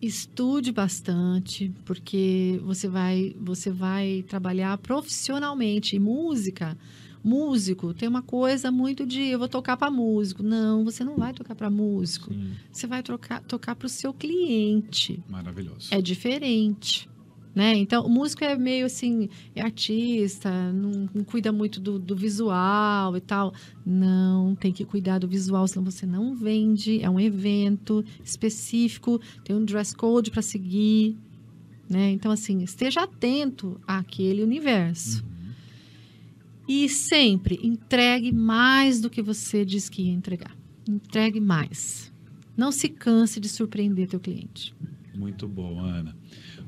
[0.00, 5.96] Estude bastante, porque você vai, você vai trabalhar profissionalmente.
[5.96, 6.76] E música,
[7.24, 10.42] músico tem uma coisa muito de eu vou tocar para músico.
[10.42, 12.32] Não, você não vai tocar para músico.
[12.32, 12.52] Sim.
[12.70, 15.88] Você vai trocar, tocar para o seu cliente Maravilhoso.
[15.90, 17.08] é diferente.
[17.56, 17.74] Né?
[17.74, 23.16] Então, o músico é meio assim, é artista, não, não cuida muito do, do visual
[23.16, 23.54] e tal.
[23.84, 27.02] Não, tem que cuidar do visual, senão você não vende.
[27.02, 31.16] É um evento específico, tem um dress code para seguir.
[31.88, 32.10] Né?
[32.10, 35.24] Então, assim, esteja atento àquele universo.
[36.68, 40.54] E sempre entregue mais do que você diz que ia entregar.
[40.86, 42.12] Entregue mais.
[42.54, 44.74] Não se canse de surpreender teu cliente.
[45.14, 46.14] Muito bom, Ana.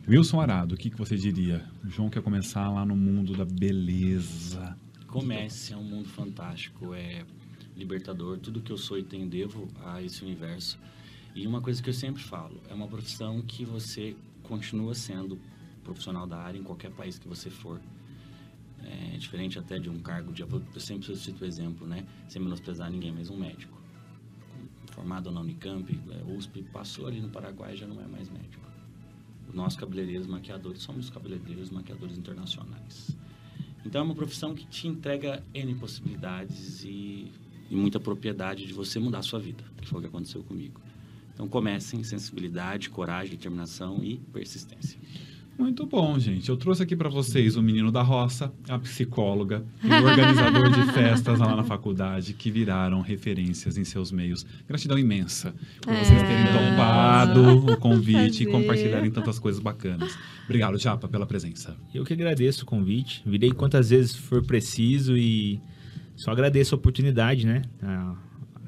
[0.09, 1.63] Wilson Arado, o que, que você diria?
[1.85, 4.75] O João quer começar lá no mundo da beleza.
[5.07, 7.27] Comece, é um mundo fantástico, é
[7.77, 8.39] libertador.
[8.39, 10.79] Tudo que eu sou e tenho devo a esse universo.
[11.35, 15.39] E uma coisa que eu sempre falo, é uma profissão que você continua sendo
[15.85, 17.79] profissional da área em qualquer país que você for.
[18.83, 20.41] É diferente até de um cargo de...
[20.41, 22.07] Eu sempre cito o exemplo, né?
[22.29, 23.79] Sem menosprezar ninguém, mas um médico.
[24.93, 28.68] Formado na Unicamp, é, USP, passou ali no Paraguai já não é mais médico.
[29.53, 33.17] Nós, cabeleireiros maquiadores, somos cabeleireiros maquiadores internacionais.
[33.85, 37.33] Então é uma profissão que te entrega N possibilidades e,
[37.71, 40.81] e muita propriedade de você mudar a sua vida, que foi o que aconteceu comigo.
[41.33, 44.99] Então comecem sensibilidade, coragem, determinação e persistência.
[45.59, 46.49] Muito bom, gente.
[46.49, 50.93] Eu trouxe aqui para vocês o menino da roça, a psicóloga e o organizador de
[50.93, 54.47] festas lá na faculdade, que viraram referências em seus meios.
[54.69, 55.53] Gratidão imensa
[55.83, 56.05] por É.
[56.05, 60.17] vocês terem topado o convite e compartilharem tantas coisas bacanas.
[60.45, 61.77] Obrigado, Japa, pela presença.
[61.93, 63.21] Eu que agradeço o convite.
[63.27, 65.61] Virei quantas vezes for preciso e
[66.15, 67.63] só agradeço a oportunidade, né?
[67.83, 68.15] A,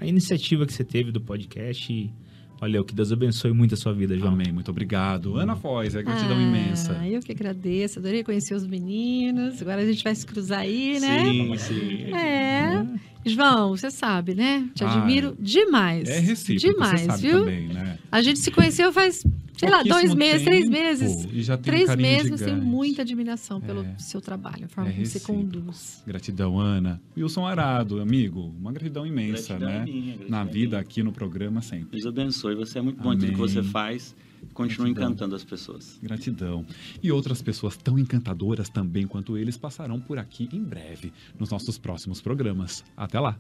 [0.01, 1.93] a iniciativa que você teve do podcast.
[1.93, 2.13] E,
[2.61, 4.33] olha, que Deus abençoe muito a sua vida, João.
[4.33, 5.37] Amém, muito obrigado.
[5.37, 6.93] Ana Foz, é gratidão Ah, imensa.
[7.07, 9.61] Eu que agradeço, adorei conhecer os meninos.
[9.63, 11.25] Agora a gente vai se cruzar aí, né?
[11.25, 12.15] Sim, sim.
[12.15, 12.85] É.
[13.25, 14.69] João, você sabe, né?
[14.75, 16.09] Te Ah, admiro demais.
[16.09, 17.39] É recíproco, Demais, você sabe viu?
[17.41, 17.99] também, né?
[18.11, 19.23] A gente se conheceu faz,
[19.61, 21.29] sei lá, dois meses, três tempo, meses.
[21.33, 22.71] E já tem um Três carinho meses, mas tenho gigante.
[22.71, 23.95] muita admiração pelo É.
[23.99, 26.03] seu trabalho, a forma É como você conduz.
[26.07, 27.01] Gratidão, Ana.
[27.17, 29.77] Wilson Arado, amigo, uma gratidão imensa, Gratidão né?
[29.77, 30.81] é minha, gratidão Na é vida minha.
[30.81, 31.89] aqui no programa sempre.
[31.93, 32.55] Deus abençoe.
[32.57, 34.15] Você é muito bom em tudo que você faz.
[34.55, 35.99] Continua encantando as pessoas.
[36.03, 36.65] Gratidão.
[37.03, 41.77] E outras pessoas tão encantadoras também quanto eles passarão por aqui em breve, nos nossos
[41.77, 42.83] próximos programas.
[42.97, 43.39] Até lá!